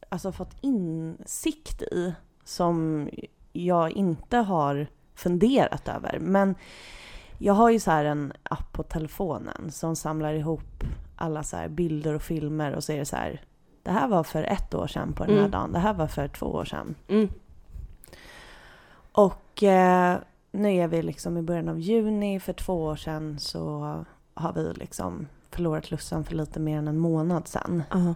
[0.09, 2.13] alltså, fått insikt i
[2.43, 3.09] som
[3.53, 6.19] jag inte har funderat över.
[6.19, 6.55] Men
[7.37, 10.83] jag har ju så här en app på telefonen som samlar ihop
[11.15, 13.41] alla så bilder och filmer och så är det så här.
[13.83, 15.51] Det här var för ett år sedan på den här Mm.
[15.51, 15.71] dagen.
[15.71, 16.95] Det här var för två år sedan.
[17.07, 17.29] Mm.
[19.13, 20.17] Och eh,
[20.51, 22.39] nu är vi liksom i början av juni.
[22.39, 26.99] För två år sedan så har vi liksom förlorat Lussan för lite mer än en
[26.99, 27.83] månad sedan.
[27.91, 28.15] Ja.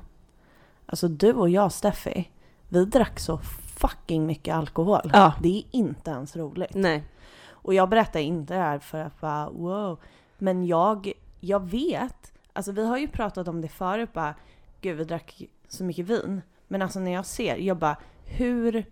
[0.86, 2.30] Alltså du och jag, Steffi,
[2.70, 3.38] vi drack så
[3.78, 5.12] fucking mycket alkohol.
[5.14, 5.34] Ja.
[5.42, 6.76] Det är inte ens roligt.
[6.76, 7.04] Nej.
[7.50, 10.00] Och jag berättar inte det här för att bara wow.
[10.38, 14.36] Men jag, jag vet, alltså vi har ju pratat om det förut bara,
[14.82, 16.42] gud vi drack så mycket vin.
[16.68, 18.86] Men alltså när jag ser, jag bara, hur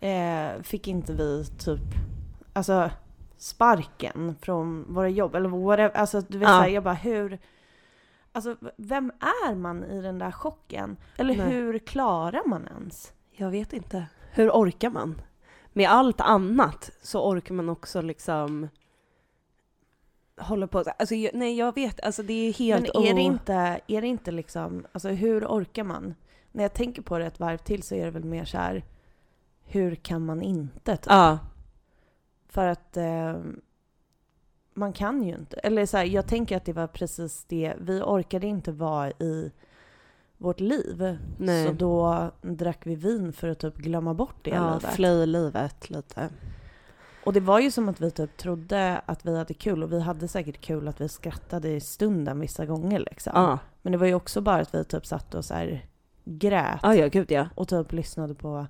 [0.00, 1.80] eh, fick inte vi typ,
[2.52, 2.90] alltså
[3.36, 6.54] sparken från våra jobb eller whatever, alltså du vet Ja.
[6.54, 7.38] såhär, jag bara hur,
[8.32, 10.96] alltså vem är man i den där chocken?
[11.16, 11.46] Eller Nej.
[11.46, 13.12] hur klarar man ens?
[13.30, 14.06] Jag vet inte.
[14.32, 15.20] Hur orkar man?
[15.72, 18.68] Med allt annat så orkar man också liksom
[20.40, 20.84] hålla på.
[20.98, 22.04] Alltså, jag, nej, jag vet.
[22.04, 22.90] Alltså det är helt...
[22.94, 26.14] Men är det inte, är det inte liksom, alltså hur orkar man?
[26.52, 28.82] När jag tänker på det ett varv till så är det väl mer så här,
[29.68, 30.96] hur kan man inte?
[30.96, 31.06] Typ?
[31.06, 31.38] Ja.
[32.48, 33.36] För att eh,
[34.74, 35.56] man kan ju inte.
[35.56, 39.52] Eller så här, jag tänker att det var precis det, vi orkade inte vara i
[40.36, 41.18] vårt liv.
[41.38, 41.66] Nej.
[41.66, 44.94] Så då drack vi vin för att typ glömma bort det ja, livet.
[44.94, 46.28] fly livet lite.
[47.24, 50.00] Och det var ju som att vi typ trodde att vi hade kul och vi
[50.00, 53.32] hade säkert kul att vi skrattade i stunden vissa gånger liksom.
[53.34, 53.58] Ja.
[53.82, 55.86] Men det var ju också bara att vi typ satt och så här
[56.24, 57.48] grät Ja, ja, gud ja.
[57.54, 58.66] och typ lyssnade på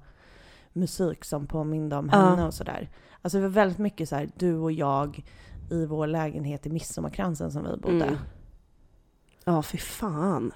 [0.78, 2.18] musik som påminde om Ja.
[2.18, 2.88] henne och sådär.
[3.22, 5.24] Alltså det var väldigt mycket så här, du och jag
[5.70, 8.04] i vår lägenhet i Midsommarkransen som vi bodde.
[8.04, 8.16] Mm.
[9.44, 10.52] Ja, fy fan.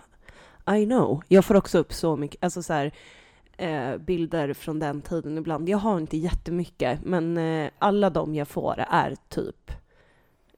[0.76, 1.22] I know.
[1.28, 2.92] Jag får också upp så mycket, alltså så här,
[3.56, 5.68] eh, bilder från den tiden ibland.
[5.68, 9.70] Jag har inte jättemycket, men eh, alla de jag får är typ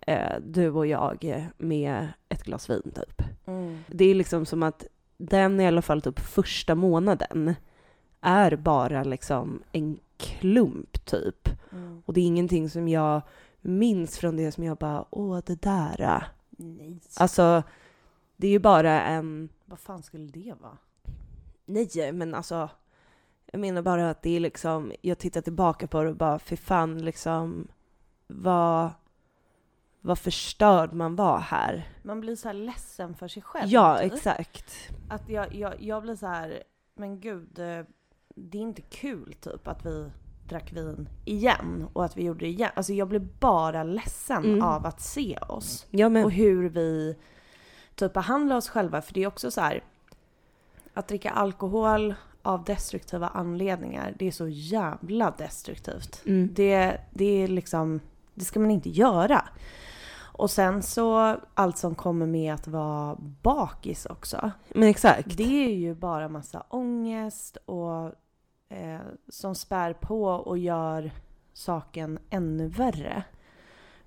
[0.00, 3.22] eh, du och jag med ett glas vin typ.
[3.46, 3.78] Mm.
[3.86, 7.54] Det är liksom som att den i alla fall typ första månaden
[8.24, 11.48] är bara liksom en klump typ.
[11.72, 12.02] Mm.
[12.06, 13.22] Och det är ingenting som jag
[13.60, 16.00] minns från det som jag bara, åh det där.
[16.00, 17.00] äh." Nej.
[17.18, 17.62] Alltså,
[18.36, 20.78] det är ju bara en, Vad fan skulle det vara?
[21.66, 22.68] nej men alltså,
[23.52, 26.56] jag menar bara att det är liksom, jag tittar tillbaka på det och bara, för
[26.56, 27.68] fan liksom,
[28.26, 28.90] vad,
[30.00, 31.88] vad förstörd man var här.
[32.02, 33.70] Man blir så här ledsen för sig själv.
[33.70, 34.12] Ja, typ.
[34.12, 34.90] exakt.
[35.10, 36.62] Att jag, jag, jag blir så här,
[36.94, 37.84] men gud, eh,
[38.34, 40.10] det är inte kul typ att vi
[40.48, 42.70] drack vin igen och att vi gjorde det igen.
[42.74, 44.62] Alltså jag blir bara ledsen Mm.
[44.62, 45.86] av att se oss.
[45.90, 47.16] Ja men, Och hur vi
[47.94, 49.02] typ behandlar oss själva.
[49.02, 49.84] För det är också så här,
[50.94, 56.22] att dricka alkohol av destruktiva anledningar, det är så jävla destruktivt.
[56.26, 58.00] mm, Det, det är liksom,
[58.34, 59.44] det ska man inte göra.
[60.36, 64.50] Och sen så allt som kommer med att vara bakis också.
[64.74, 65.36] men exakt.
[65.36, 68.12] Det är ju bara massa ångest och
[68.68, 71.10] eh, som spär på och gör
[71.52, 73.22] saken ännu värre.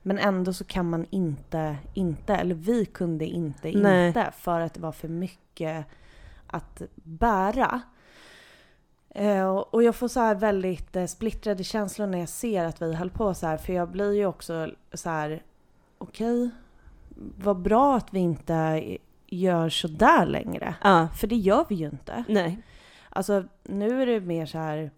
[0.02, 4.08] Men ändå så kan man inte, inte, eller vi kunde inte, Nej.
[4.08, 5.86] inte för att det var för mycket
[6.48, 7.82] att bära.
[9.10, 12.93] Eh, och- jag får så här väldigt eh, splittrade känslor när jag ser att vi
[12.93, 13.58] höll på så här.
[13.58, 15.43] För jag blir ju också så här,
[15.98, 16.50] okej,
[17.38, 20.76] vad bra att vi inte gör så där längre.
[20.84, 22.24] Ja, För det gör vi ju inte.
[22.28, 22.62] nej.
[23.18, 24.92] Alltså nu är det mer så här,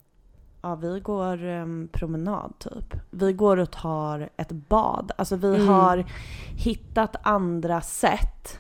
[0.62, 2.96] ja vi går em, promenad typ.
[3.10, 5.12] Vi går och tar ett bad.
[5.18, 5.68] Alltså vi Mm.
[5.68, 6.06] har
[6.58, 8.60] hittat andra sätt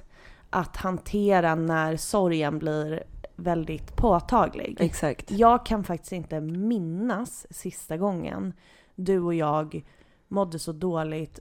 [0.49, 3.03] att hantera när sorgen blir
[3.35, 4.77] väldigt påtaglig.
[4.79, 5.31] Exakt.
[5.31, 8.53] Jag kan faktiskt inte minnas sista gången
[8.95, 9.85] du och jag
[10.27, 11.39] mådde så dåligt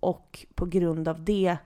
[0.00, 1.56] och på grund av det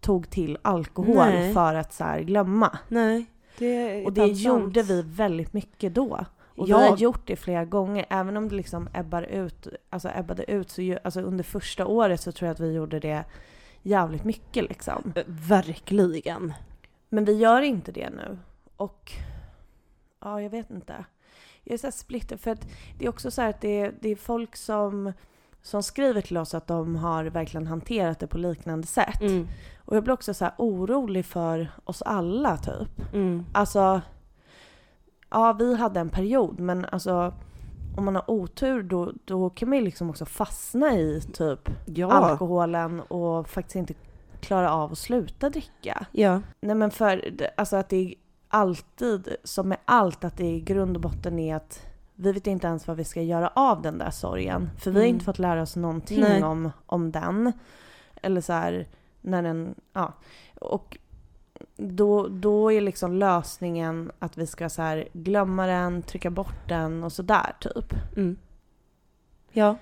[0.00, 1.54] tog till alkohol Nej.
[1.54, 2.78] för att så glömma.
[2.88, 3.26] Nej.
[3.60, 4.38] Det Och det sant.
[4.38, 6.24] gjorde vi väldigt mycket då.
[6.56, 10.08] Och vi har Jag- gjort det flera gånger, även om det liksom ebbar ut, alltså
[10.14, 13.24] ebbade ut så ju, alltså under första året så tror jag att vi gjorde det
[13.82, 15.12] jävligt mycket liksom.
[15.16, 16.52] Eh, Verkligen.
[17.08, 18.38] Men vi gör inte det nu.
[18.76, 19.12] Och
[20.20, 21.04] ja, jag vet inte.
[21.64, 22.66] Jag är så splitter för att
[22.98, 25.12] det är också så att det är, det är folk som,
[25.62, 29.20] som skriver till oss att de har verkligen hanterat det på liknande sätt.
[29.20, 29.48] Mm.
[29.90, 33.12] Och jag blir också så här orolig för oss alla typ.
[33.14, 33.46] Mm.
[33.52, 34.00] Alltså,
[35.30, 37.34] ja vi hade en period men alltså
[37.96, 42.12] om man har otur då, då kan man ju liksom också fastna i typ Ja.
[42.12, 43.94] alkoholen och faktiskt inte
[44.40, 46.06] klara av att sluta dricka.
[46.12, 46.40] Ja.
[46.60, 48.14] Nej men för alltså att det är
[48.48, 52.66] alltid, som med allt, att det i grund och botten är att vi vet inte
[52.66, 54.70] ens vad vi ska göra av den där sorgen.
[54.78, 55.14] För vi har Mm.
[55.14, 56.42] inte fått lära oss någonting Nej.
[56.42, 57.52] om, om den.
[58.22, 58.86] Eller så här,
[59.20, 60.12] när den, ja.
[60.60, 60.98] Och
[61.76, 67.04] då, då är liksom lösningen att vi ska så här glömma den, trycka bort den
[67.04, 67.94] och sådär typ.
[68.16, 68.36] Mm.
[69.52, 69.76] Ja.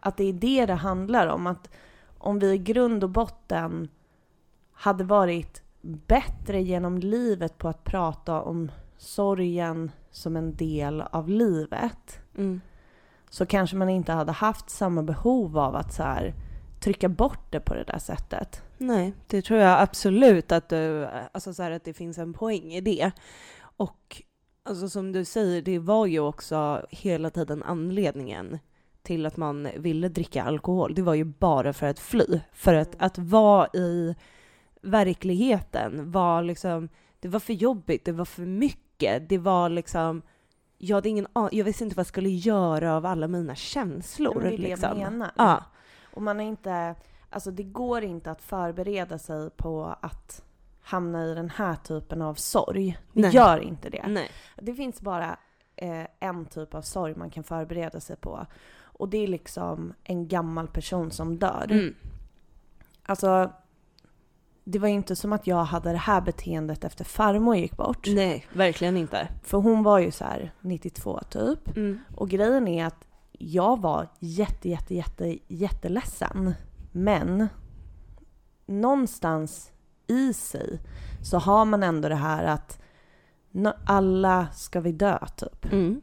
[0.00, 1.46] Att det är det det handlar om.
[1.46, 1.70] Att
[2.18, 3.88] om vi i grund och botten
[4.72, 12.20] hade varit bättre genom livet på att prata om sorgen som en del av livet
[12.36, 12.60] Mm.
[13.30, 16.34] så kanske man inte hade haft samma behov av att så här,
[16.80, 18.62] trycka bort det på det där sättet.
[18.80, 22.72] Nej, det tror jag absolut att, du, alltså så här, att det finns en poäng
[22.72, 23.10] i det.
[23.60, 24.22] Och
[24.62, 28.58] alltså som du säger, det var ju också hela tiden anledningen
[29.02, 30.94] till att man ville dricka alkohol.
[30.94, 32.40] Det var ju bara för att fly.
[32.52, 34.14] För att, att vara i
[34.82, 36.88] verkligheten var liksom,
[37.20, 40.22] det var för jobbigt, det var för mycket, det var liksom
[40.78, 44.34] jag, hade ingen, jag visste inte vad jag skulle göra av alla mina känslor.
[44.34, 45.00] Men det är det liksom.
[45.00, 45.30] jag menar.
[45.36, 45.64] Ja.
[46.14, 46.94] Och man är inte,
[47.30, 50.42] alltså det går inte att förbereda sig på att
[50.82, 52.98] hamna i den här typen av sorg.
[53.12, 53.34] Det Nej.
[53.34, 54.06] gör inte det.
[54.08, 54.30] Nej.
[54.56, 55.36] Det finns bara
[55.76, 58.46] eh, en typ av sorg man kan förbereda sig på.
[58.80, 61.66] Och det är liksom en gammal person som dör.
[61.70, 61.94] Mm.
[63.02, 63.52] Alltså,
[64.64, 68.06] det var inte som att jag hade det här beteendet efter farmor gick bort.
[68.06, 69.28] Nej, verkligen inte.
[69.42, 71.76] För hon var ju så här 92 typ.
[71.76, 71.98] Mm.
[72.14, 76.54] Och grejen är att jag var jätte, jätte, jätte, jätteledsen.
[76.92, 77.48] Men
[78.66, 79.72] någonstans
[80.06, 80.80] i sig
[81.22, 82.78] så har man ändå det här att
[83.84, 85.72] alla ska vi dö typ.
[85.72, 86.00] Mm.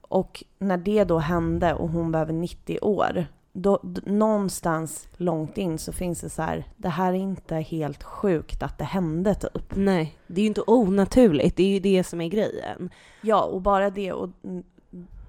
[0.00, 5.78] Och när det då hände och hon var över 90 år, då, någonstans långt in
[5.78, 9.76] så finns det så här, det här är inte helt sjukt att det hände typ.
[9.76, 11.56] Nej, det är ju inte onaturligt.
[11.56, 12.90] Det är ju det som är grejen.
[13.20, 14.28] Ja, och bara det och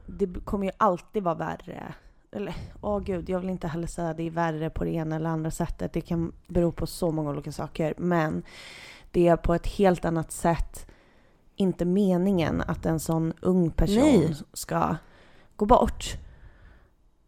[0.06, 1.94] det kommer ju alltid vara värre.
[2.32, 5.16] Eller, åh gud, jag vill inte heller säga att det är värre på det ena
[5.16, 5.94] eller andra sättet.
[5.94, 7.94] Det kan bero på så många olika saker.
[7.98, 8.44] Men
[9.12, 10.88] det är på ett helt annat sätt
[11.56, 14.36] inte meningen att en sån ung person Nej.
[14.54, 14.96] ska
[15.56, 16.18] gå bort.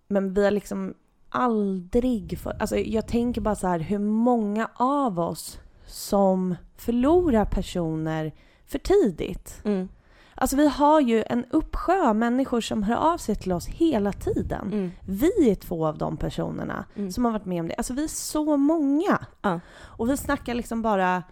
[0.08, 0.94] Men vi har liksom
[1.30, 2.54] aldrig fått...
[2.60, 8.32] Alltså jag tänker bara så här hur många av oss som förlorar personer
[8.66, 9.62] för tidigt.
[9.64, 9.90] Mm.
[10.42, 14.12] Alltså vi har ju en uppsjö av människor som hör av sig till oss hela
[14.12, 14.68] tiden.
[14.74, 14.92] Mm.
[15.08, 17.12] Vi är två av de personerna Mm.
[17.12, 17.76] som har varit med om det.
[17.76, 19.20] Alltså vi är så många.
[19.42, 19.60] Ja.
[19.82, 21.24] Och vi snackar liksom bara,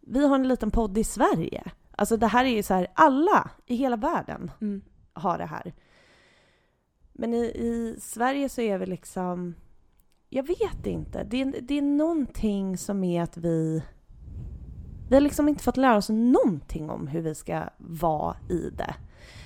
[0.00, 1.62] vi har en liten podd i Sverige.
[1.96, 4.82] Alltså det här är ju så här, alla i hela världen Mm.
[5.12, 5.74] har det här.
[7.12, 9.54] Men i, i Sverige så är vi liksom,
[10.28, 11.24] jag vet inte.
[11.24, 13.82] Det, är- det är någonting som är att vi,
[15.08, 18.94] vi har liksom inte fått lära oss någonting om hur vi ska vara i det.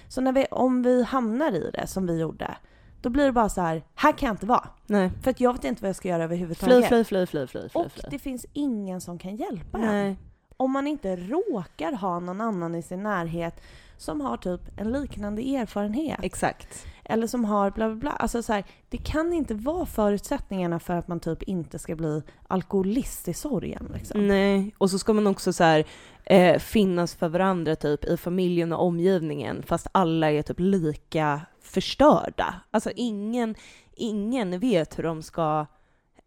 [0.09, 2.57] Så när vi, om vi hamnar i det som vi gjorde,
[3.01, 4.69] då blir det bara så här, här kan jag inte vara.
[4.87, 5.11] Nej.
[5.23, 6.89] För att jag vet inte vad jag ska göra överhuvudtaget.
[6.89, 7.81] fly, fly, fly, fly, fly.
[7.83, 9.85] Och det finns ingen som kan hjälpa en.
[9.85, 10.17] Nej.
[10.57, 13.61] Om man inte råkar ha någon annan i sin närhet
[13.97, 16.19] som har typ en liknande erfarenhet.
[16.23, 16.87] Exakt.
[17.11, 18.11] Eller som har bla bla bla.
[18.11, 22.23] Alltså så här, det kan inte vara förutsättningarna för att man typ inte ska bli
[22.49, 23.91] alkoholist i sorgen.
[23.95, 24.29] Liksom.
[24.29, 25.85] Nej, och så ska man också så här,
[26.25, 32.55] eh, finnas för varandra typ i familjen och omgivningen fast alla är typ lika förstörda.
[32.71, 33.55] Alltså ingen,
[33.95, 35.67] ingen vet hur de ska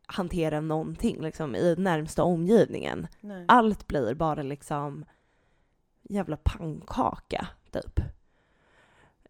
[0.05, 3.07] hantera någonting liksom i närmsta omgivningen.
[3.21, 3.45] Nej.
[3.47, 5.05] Allt blir bara liksom
[6.01, 7.99] jävla pannkaka typ.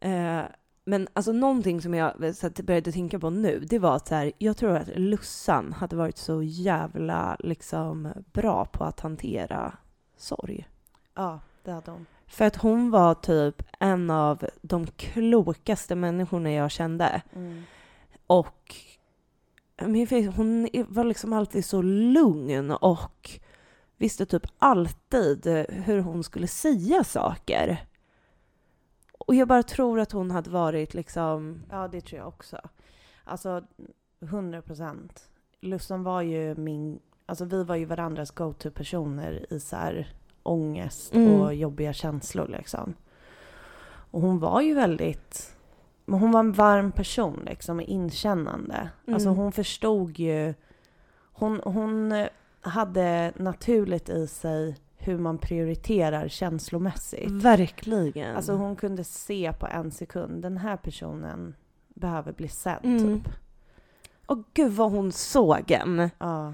[0.01, 0.43] Eh,
[0.91, 4.15] men alltså någonting som jag så att började tänka på nu, det var att så
[4.15, 9.77] här, jag tror att Lussan hade varit så jävla liksom bra på att hantera
[10.17, 10.67] sorg.
[11.15, 12.05] Ja, det hade hon.
[12.27, 17.21] För att hon var typ en av de klokaste människorna jag kände.
[17.35, 17.63] Mm.
[18.27, 18.75] Och
[19.81, 23.39] men hon var liksom alltid så lugn och
[23.97, 27.85] visste typ alltid hur hon skulle säga saker.
[29.27, 31.61] Och jag bara tror att hon hade varit liksom...
[31.69, 32.57] Ja, det tror jag också.
[33.23, 33.63] Alltså,
[34.21, 35.29] 100 procent.
[35.61, 36.99] Lussan var ju min...
[37.25, 41.41] Alltså vi var ju varandras go-to-personer i så här ångest Mm.
[41.41, 42.93] och jobbiga känslor liksom.
[44.11, 45.55] Och hon var ju väldigt...
[46.05, 48.89] Men hon var en varm person liksom, och inkännande.
[49.07, 49.39] Alltså Mm.
[49.39, 50.53] hon förstod ju...
[51.33, 52.25] Hon, hon
[52.61, 57.31] hade naturligt i sig hur man prioriterar känslomässigt.
[57.31, 58.35] Verkligen.
[58.35, 61.55] Alltså hon kunde se på en sekund, den här personen
[61.87, 62.99] behöver bli sedd Mm.
[63.21, 63.33] typ.
[64.25, 66.09] Och gud vad hon såg en.
[66.19, 66.53] Ja,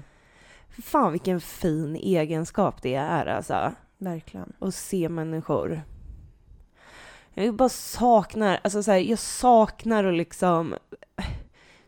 [0.82, 3.72] Fan vilken fin egenskap det är alltså.
[3.98, 4.52] verkligen.
[4.58, 5.82] och se människor.
[7.34, 10.74] Jag bara saknar, alltså så här, jag saknar att liksom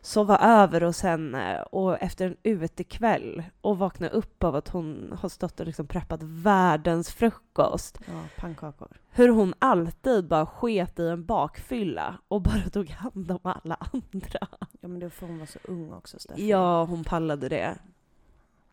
[0.01, 5.29] sova över hos henne och efter en utekväll och vakna upp av att hon har
[5.29, 7.99] stått och liksom preppat världens frukost.
[8.07, 8.87] Ja, pannkakor.
[9.09, 14.47] Hur hon alltid bara sket i en bakfylla och bara tog hand om alla andra.
[14.81, 16.49] Ja men det var för hon var så ung också Steffi.
[16.49, 17.77] Ja, hon pallade det.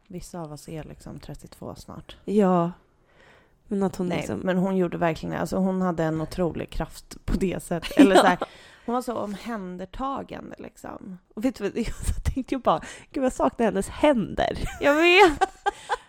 [0.06, 2.16] Vissa av oss är liksom 32 snart.
[2.24, 2.72] Ja.
[3.66, 4.40] Men att hon Nej, liksom...
[4.40, 5.34] men hon gjorde verkligen.
[5.36, 7.92] Alltså hon hade en otrolig kraft på det sättet.
[7.98, 8.38] Eller så här,
[8.88, 11.18] hon var så omhändertagande liksom.
[11.34, 12.80] Och vet du vad, jag tänkte ju bara,
[13.10, 14.58] gud jag saknar hennes händer.
[14.80, 15.50] Jag vet!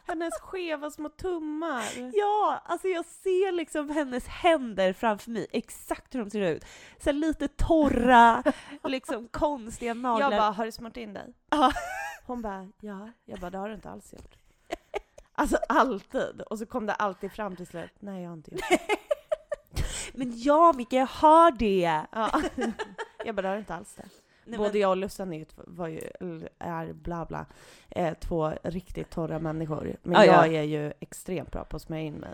[0.07, 1.83] Hennes skeva små tummar.
[2.13, 6.65] Ja, alltså jag ser liksom hennes händer framför mig, exakt hur de ser ut.
[6.99, 8.43] Så lite torra,
[8.83, 10.31] liksom konstiga naglar.
[10.31, 11.33] Jag bara, har du smort in dig?
[11.49, 11.71] Ja.
[12.25, 13.09] Hon bara, ja.
[13.25, 14.35] Jag bara, det har du inte alls gjort.
[15.33, 16.41] Alltså alltid.
[16.41, 18.79] Och så kom det alltid fram till slut, nej jag har inte gjort det.
[20.13, 22.01] Men ja, Micke, jag har det!
[22.11, 22.41] Ja.
[23.25, 24.05] Jag du inte alls det.
[24.45, 26.01] Nej, Både men, jag och Lussan är, ju, var ju,
[26.59, 27.45] är bla bla,
[27.89, 29.95] eh, två riktigt torra människor.
[30.03, 30.45] Men Ja, ja.
[30.47, 32.29] jag är ju extremt bra på att smörja in mig.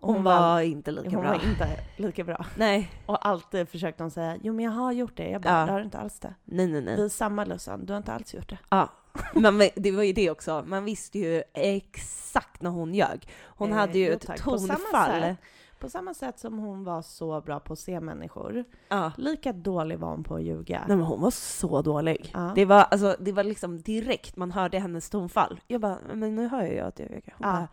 [0.00, 1.28] Och hon, var inte lika hon bra.
[1.28, 2.46] var inte lika bra.
[2.56, 2.90] Nej.
[3.06, 5.30] Och alltid försökte hon säga, jo men jag har gjort det.
[5.30, 5.66] Jag bara, Ja.
[5.66, 6.34] det har du inte alls det.
[6.44, 6.96] Nej, nej, nej.
[6.96, 8.58] Vi är samma Lussan, du har inte alls gjort det.
[8.70, 8.88] Ja.
[9.34, 13.28] Men det var ju det också, man visste ju exakt när hon ljög.
[13.44, 14.40] Hon Eh, hade ju jo, ett tack.
[14.40, 15.34] Tonfall.
[15.78, 19.12] På samma sätt som hon var så bra på att se människor, Ja.
[19.16, 20.84] lika dålig var hon på att ljuga.
[20.88, 22.30] Nej men hon var så dålig.
[22.34, 22.52] Ja.
[22.54, 25.60] Det, var, alltså, det var liksom direkt man hörde hennes tonfall.
[25.66, 27.34] Jag bara, men nu hör jag att jag ljuger.
[27.38, 27.52] Hon Ja.
[27.52, 27.68] bara,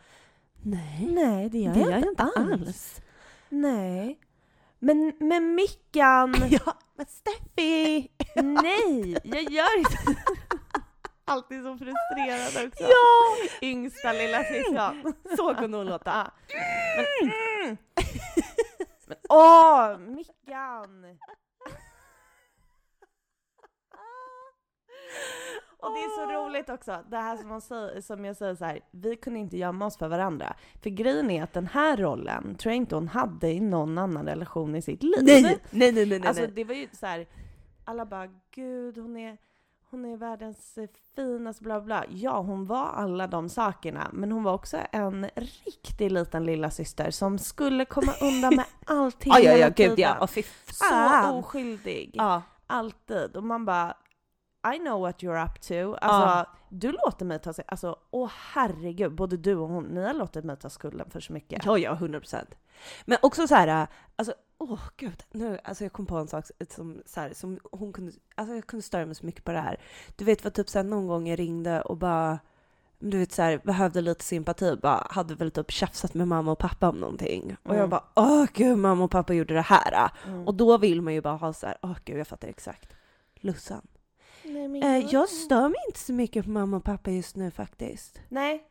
[0.61, 1.09] nej.
[1.11, 2.51] Nej, det gör Det jag, gör jag inte alls.
[2.67, 3.01] alls.
[3.49, 4.19] Nej.
[4.79, 6.35] Men, men Mickan!
[6.49, 8.11] Ja, men Steffi!
[8.35, 9.97] Nej, jag gör inte
[11.27, 12.83] Alltid så frustrerad också.
[12.83, 13.67] Ja!
[13.67, 15.13] Yngsta lilla syskon.
[15.37, 16.31] Så kunde hon låta.
[16.47, 16.55] Ja.
[17.65, 17.77] Men,
[19.29, 21.17] åh, Mickan!
[25.77, 28.65] Och det är så roligt också, det här som, man säger, som jag säger så
[28.65, 30.55] här, vi kunde inte gömma oss för varandra.
[30.83, 34.25] För grejen är att den här rollen tror jag inte hon hade i någon annan
[34.25, 35.19] relation i sitt liv.
[35.21, 36.27] Nej, nej, nej, nej, nej.
[36.27, 37.27] Alltså det var ju så här,
[37.85, 39.37] alla bara gud hon är,
[39.89, 42.03] hon är världens eh, finaste bla bla.
[42.09, 47.11] Ja, hon var alla de sakerna, men hon var också en riktig liten lilla syster
[47.11, 50.27] som skulle komma undan med allting Ja, ja, ja, gud ja.
[50.27, 51.35] fy Så fan.
[51.35, 52.11] oskyldig.
[52.13, 52.41] Ja.
[52.67, 53.35] Alltid.
[53.37, 53.93] Och man bara
[54.75, 55.95] I know what you're up to.
[56.05, 56.45] Alltså, Ja.
[56.69, 60.45] Du låter mig ta sig, alltså åh herregud, både du och hon, ni har låtit
[60.45, 61.65] mig ta skulden för så mycket.
[61.65, 62.55] Ja, ja, 100 procent.
[63.05, 67.01] Men också så här, alltså, åh gud, nu, alltså jag kom på en sak som,
[67.05, 69.79] så här, som hon kunde, alltså jag kunde störa mig så mycket på det här.
[70.15, 72.39] Du vet vad typ här, någon gång jag ringde och bara,
[72.99, 76.59] du vet så här, behövde lite sympati, bara hade väl typ tjafsat med mamma och
[76.59, 77.55] pappa om någonting.
[77.63, 77.89] Och jag Mm.
[77.89, 80.11] bara, åh gud, mamma och pappa gjorde det här.
[80.27, 80.47] Mm.
[80.47, 82.93] Och då vill man ju bara ha så här, åh gud, jag fattar exakt.
[83.35, 83.81] Lussan.
[84.55, 88.21] Nej, Eh, jag stör mig inte så mycket på mamma och pappa just nu faktiskt.
[88.29, 88.67] Nej.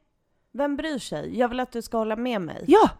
[0.52, 1.38] Vem bryr sig?
[1.38, 2.64] Jag vill att du ska hålla med mig.
[2.66, 2.90] Ja!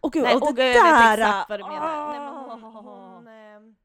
[0.00, 1.18] Och gud, Nej, och det och gud, jag vet där!
[1.18, 2.08] exakt vad du menar.
[2.10, 3.76] Nej, men hon, hon,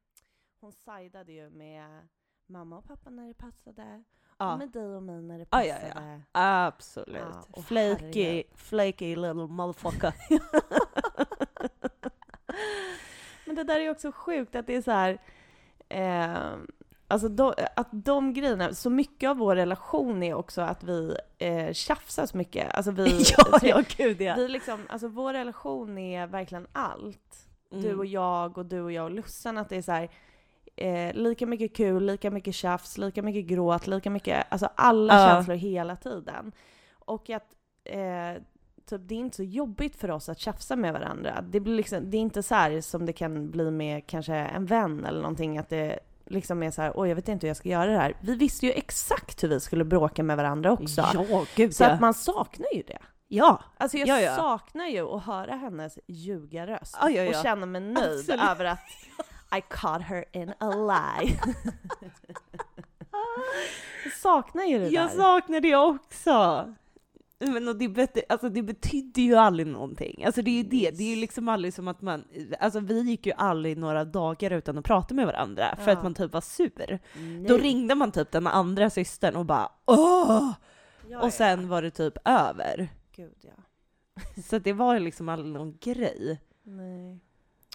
[0.60, 2.08] hon sidade ju med
[2.46, 4.04] mamma och pappa när det passade.
[4.38, 4.52] Ja.
[4.52, 5.92] Och med dig och mig när det passade.
[5.94, 6.20] ja, ja.
[6.66, 7.36] Absolut.
[7.56, 10.12] Ja, flaky, flaky little motherfucker.
[13.46, 15.18] Men det där är också sjukt att det är så här...
[15.88, 16.56] Eh,
[17.08, 21.72] alltså de, att de grejerna, så mycket av vår relation är också att vi eh,
[21.72, 22.74] tjafsar så mycket.
[22.74, 24.34] Alltså vi, ja, ja, gud ja.
[24.36, 27.48] vi liksom, alltså vår relation är verkligen allt.
[27.72, 27.84] Mm.
[27.84, 30.08] Du och jag och du och jag och Lussan, att det är så här,
[30.76, 35.28] eh, lika mycket kul, lika mycket tjafs, lika mycket gråt, lika mycket, alltså alla Ja.
[35.28, 36.52] känslor hela tiden.
[36.92, 37.46] Och att
[37.84, 38.42] eh,
[38.86, 41.44] typ, det är inte så jobbigt för oss att tjafsa med varandra.
[41.48, 44.66] Det, blir liksom, det är inte så här som det kan bli med kanske en
[44.66, 47.56] vän eller någonting, att det liksom är så här, oj jag vet inte hur jag
[47.56, 48.16] ska göra det här.
[48.20, 51.04] Vi visste ju exakt hur vi skulle bråka med varandra också.
[51.14, 51.88] Ja, gud Så ja.
[51.90, 52.98] att man saknar ju det.
[53.28, 53.60] ja.
[53.76, 54.36] Alltså jag Ja, ja.
[54.36, 58.40] saknar ju att höra hennes ljugarröst Ja, och känna mig nöjd Absolut.
[58.50, 58.78] över att
[59.58, 61.38] I caught her in a lie.
[64.04, 65.16] jag saknar ju det Jag där.
[65.16, 66.74] saknar det också.
[67.38, 70.24] Men och det, bet- alltså det betydde ju aldrig någonting.
[70.24, 72.24] Alltså det är ju det, det är ju liksom aldrig som att man,
[72.60, 75.96] alltså vi gick ju aldrig några dagar utan att prata med varandra för Ja.
[75.96, 76.98] att man typ var sur.
[77.16, 77.44] Nej.
[77.48, 80.52] Då ringde man typ den andra systern och bara åh!
[81.08, 82.88] Ja, Och sen var det typ över.
[83.12, 83.52] Gud ja.
[84.44, 86.40] Så det var ju liksom aldrig någon grej.
[86.62, 87.20] Nej.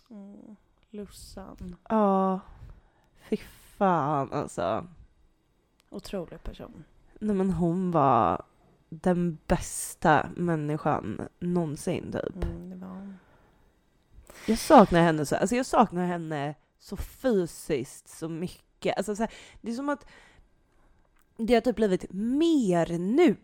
[0.09, 0.55] Mm.
[0.89, 1.75] Lussan.
[1.89, 2.39] Ja,
[3.29, 3.37] fy
[3.77, 4.87] fan alltså.
[5.89, 6.83] Otrolig person.
[7.19, 8.41] Nej men hon var
[8.93, 12.43] den bästa människan någonsin typ.
[12.43, 13.13] Mm, var.
[14.47, 18.97] Jag saknar henne så, alltså jag saknar henne så fysiskt så mycket.
[18.97, 19.31] Alltså så här,
[19.61, 20.05] det är som att
[21.37, 23.35] det har typ blivit mer nu.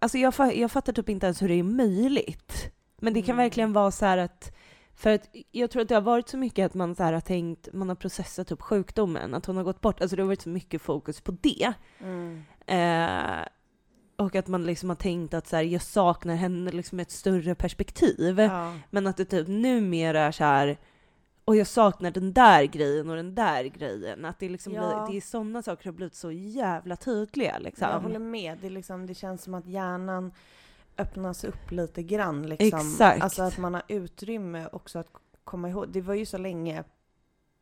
[0.00, 2.72] Alltså jag, jag fattar typ inte ens hur det är möjligt.
[2.96, 3.44] Men det kan Mm.
[3.44, 4.52] verkligen vara så här att
[4.94, 7.68] för att jag tror att det har varit så mycket att man så har tänkt,
[7.72, 10.00] man har processat upp sjukdomen, att hon har gått bort.
[10.00, 11.72] Alltså det har varit så mycket fokus på det.
[11.98, 12.42] Mm.
[12.66, 13.46] Eh,
[14.22, 17.54] och att man liksom har tänkt att så här, jag saknar henne liksom ett större
[17.54, 18.40] perspektiv.
[18.40, 18.74] Ja.
[18.90, 20.76] Men att det typ numera är så här,
[21.44, 24.24] och jag saknar den där grejen och den där grejen.
[24.24, 24.80] Att det, liksom Ja.
[24.80, 27.88] blir, det är sådana saker har blivit så jävla tydliga liksom.
[27.90, 28.58] Jag håller med.
[28.62, 30.32] Det, liksom, det känns som att hjärnan
[30.98, 32.46] öppnas upp lite grann.
[32.46, 32.78] Liksom.
[32.80, 33.22] Exakt.
[33.22, 35.08] Alltså att man har utrymme också att
[35.44, 35.88] komma ihåg.
[35.88, 36.84] Det var ju så länge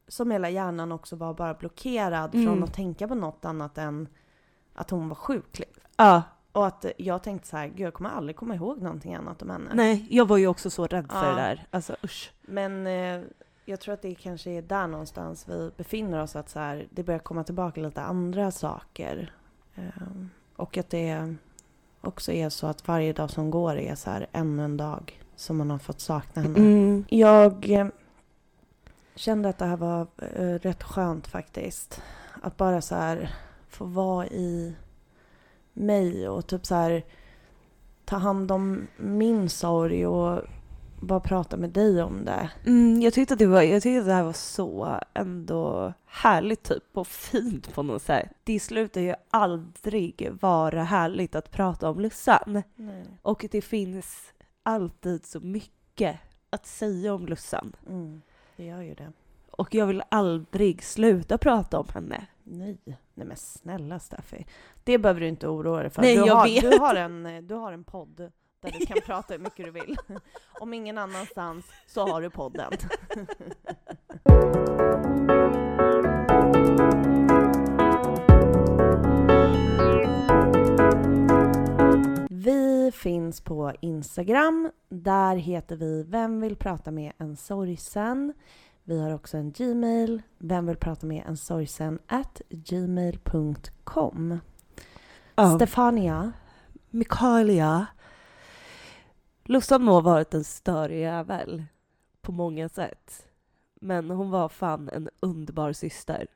[0.08, 2.46] som hela hjärnan också var bara blockerad Mm.
[2.46, 4.08] från att tänka på något annat än
[4.74, 5.58] att hon var sjuk.
[5.58, 5.82] liksom.
[5.96, 6.22] Ja,
[6.52, 9.50] Och att jag tänkte så här, gud jag kommer aldrig komma ihåg någonting annat om
[9.50, 9.70] henne.
[9.74, 11.30] nej, jag var ju också så rädd för Ja.
[11.30, 11.66] det där.
[11.70, 12.32] Alltså usch.
[12.42, 13.20] Men eh,
[13.64, 17.02] jag tror att det kanske är där någonstans vi befinner oss, att så här, det
[17.02, 19.32] börjar komma tillbaka lite andra saker.
[19.74, 19.82] Eh,
[20.56, 21.34] och att det
[22.00, 25.56] också är så att varje dag som går är så här ännu en dag som
[25.56, 26.58] man har fått sakna henne.
[26.58, 27.04] Mm.
[27.08, 27.86] Jag eh,
[29.14, 32.02] kände att det här var eh, rätt skönt faktiskt.
[32.42, 33.34] Att bara så här
[33.68, 34.74] få vara i
[35.72, 37.04] mig och typ så här
[38.04, 40.42] ta hand om min sorg och
[41.00, 42.50] bara prata med dig om det.
[42.66, 46.62] Mm, jag, tyckte att det var, jag tyckte att det här var så ändå härligt
[46.62, 48.30] typ och fint på något sätt.
[48.44, 52.62] Det slutar ju aldrig vara härligt att prata om Lussan.
[52.76, 53.04] Nej.
[53.22, 56.16] Och det finns alltid så mycket
[56.50, 57.76] att säga om Lussan.
[57.88, 58.22] Mm,
[58.56, 59.12] det gör ju det.
[59.50, 62.26] Och jag vill aldrig sluta prata om henne.
[62.52, 62.78] Nej,
[63.14, 64.46] nej men snälla Steffi.
[64.84, 66.02] Det behöver du inte oroa dig för.
[66.02, 66.70] Nej, du, jag har, vet.
[66.70, 69.70] Du, har en, eh, du har en podd där du kan prata hur mycket du
[69.70, 69.96] vill.
[70.60, 72.72] Om ingen annanstans så har du podden.
[82.30, 84.70] Vi finns på Instagram.
[84.88, 88.32] Där heter vi Vem vill prata med en sorgsen?
[88.90, 90.22] Vi har också en Gmail.
[90.38, 91.98] Vem vill prata med en sorgsen?
[92.06, 94.38] at gmail.com.
[95.34, 95.56] Ja.
[95.56, 96.32] Stefania.
[96.90, 97.86] Mikaelia.
[99.44, 101.64] Lussan må ha varit en störig jävel
[102.20, 103.26] på många sätt.
[103.74, 106.26] Men hon var fan en underbar syster.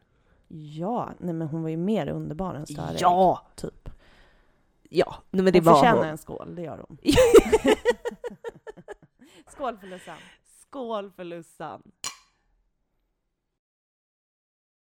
[0.48, 2.98] Ja, nej men hon var ju mer underbar än störig.
[3.00, 3.46] Ja!
[3.54, 3.88] Typ.
[4.82, 6.08] Ja, nej men det hon var förtjänar hon.
[6.08, 6.98] en skål, det gör hon.
[9.52, 10.18] skål för Lussan.
[10.60, 11.82] Skål för Lussan!